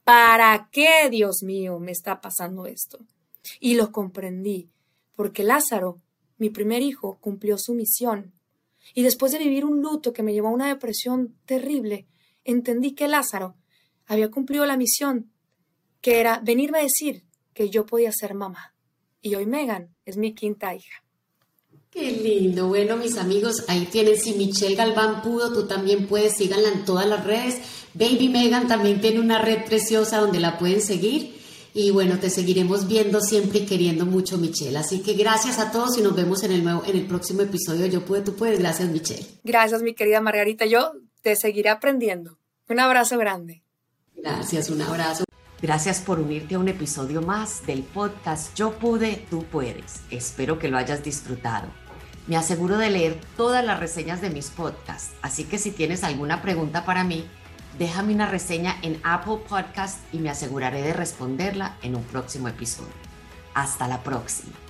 ¿Para 0.03 0.67
qué, 0.71 1.09
Dios 1.09 1.41
mío, 1.41 1.79
me 1.79 1.91
está 1.93 2.19
pasando 2.19 2.65
esto? 2.65 2.99
Y 3.59 3.75
lo 3.75 3.91
comprendí, 3.91 4.69
porque 5.15 5.43
Lázaro, 5.43 6.01
mi 6.37 6.49
primer 6.49 6.81
hijo, 6.81 7.17
cumplió 7.21 7.57
su 7.57 7.73
misión. 7.73 8.33
Y 8.93 9.03
después 9.03 9.31
de 9.31 9.37
vivir 9.37 9.63
un 9.63 9.81
luto 9.81 10.11
que 10.11 10.23
me 10.23 10.33
llevó 10.33 10.49
a 10.49 10.53
una 10.53 10.67
depresión 10.67 11.37
terrible, 11.45 12.07
entendí 12.43 12.93
que 12.93 13.07
Lázaro 13.07 13.55
había 14.05 14.29
cumplido 14.29 14.65
la 14.65 14.77
misión, 14.77 15.31
que 16.01 16.19
era 16.19 16.39
venirme 16.43 16.79
a 16.79 16.83
decir 16.83 17.23
que 17.53 17.69
yo 17.69 17.85
podía 17.85 18.11
ser 18.11 18.33
mamá. 18.33 18.73
Y 19.21 19.35
hoy 19.35 19.45
Megan 19.45 19.95
es 20.05 20.17
mi 20.17 20.33
quinta 20.33 20.75
hija. 20.75 21.03
Qué 21.89 22.11
lindo. 22.11 22.67
Bueno, 22.67 22.97
mis 22.97 23.17
amigos, 23.17 23.65
ahí 23.67 23.87
tienen. 23.91 24.19
Si 24.19 24.33
Michelle 24.33 24.75
Galván 24.75 25.21
pudo, 25.21 25.53
tú 25.53 25.67
también 25.67 26.07
puedes. 26.07 26.35
Síganla 26.35 26.69
en 26.69 26.85
todas 26.85 27.05
las 27.05 27.23
redes. 27.23 27.59
Baby 27.93 28.29
Megan 28.29 28.67
también 28.67 28.99
tiene 28.99 29.19
una 29.19 29.39
red 29.39 29.63
preciosa 29.65 30.17
donde 30.17 30.39
la 30.39 30.57
pueden 30.57 30.81
seguir. 30.81 31.35
Y 31.75 31.91
bueno, 31.91 32.19
te 32.19 32.31
seguiremos 32.31 32.87
viendo 32.87 33.21
siempre 33.21 33.59
y 33.59 33.65
queriendo 33.65 34.05
mucho, 34.07 34.39
Michelle. 34.39 34.77
Así 34.77 35.01
que 35.01 35.13
gracias 35.13 35.59
a 35.59 35.71
todos 35.71 35.97
y 35.97 36.01
nos 36.01 36.15
vemos 36.15 36.43
en 36.43 36.51
el, 36.51 36.63
nuevo, 36.63 36.83
en 36.85 36.97
el 36.97 37.05
próximo 37.05 37.43
episodio. 37.43 37.85
Yo 37.85 38.03
pude, 38.03 38.21
tú 38.21 38.33
puedes. 38.35 38.57
Gracias, 38.57 38.89
Michelle. 38.89 39.25
Gracias, 39.43 39.83
mi 39.83 39.93
querida 39.93 40.19
Margarita. 40.19 40.65
Yo 40.65 40.93
te 41.23 41.35
seguiré 41.37 41.69
aprendiendo. 41.69 42.37
Un 42.69 42.79
abrazo 42.79 43.17
grande. 43.17 43.63
Gracias, 44.15 44.69
un 44.69 44.81
abrazo. 44.81 45.23
Gracias 45.61 46.01
por 46.01 46.19
unirte 46.19 46.55
a 46.55 46.59
un 46.59 46.67
episodio 46.67 47.21
más 47.21 47.65
del 47.65 47.83
podcast 47.83 48.53
Yo 48.55 48.73
pude, 48.73 49.25
tú 49.29 49.45
puedes. 49.45 50.01
Espero 50.11 50.59
que 50.59 50.67
lo 50.67 50.77
hayas 50.77 51.01
disfrutado. 51.01 51.67
Me 52.27 52.35
aseguro 52.35 52.77
de 52.77 52.89
leer 52.89 53.19
todas 53.37 53.63
las 53.63 53.79
reseñas 53.79 54.21
de 54.21 54.29
mis 54.29 54.49
podcasts, 54.49 55.15
así 55.21 55.45
que 55.45 55.57
si 55.57 55.71
tienes 55.71 56.03
alguna 56.03 56.41
pregunta 56.41 56.85
para 56.85 57.05
mí, 57.05 57.25
déjame 57.79 58.13
una 58.13 58.27
reseña 58.27 58.75
en 58.81 58.99
Apple 59.03 59.39
Podcast 59.47 59.99
y 60.13 60.19
me 60.19 60.29
aseguraré 60.29 60.81
de 60.81 60.93
responderla 60.93 61.77
en 61.81 61.95
un 61.95 62.03
próximo 62.03 62.49
episodio. 62.49 62.91
Hasta 63.53 63.87
la 63.87 64.03
próxima. 64.03 64.62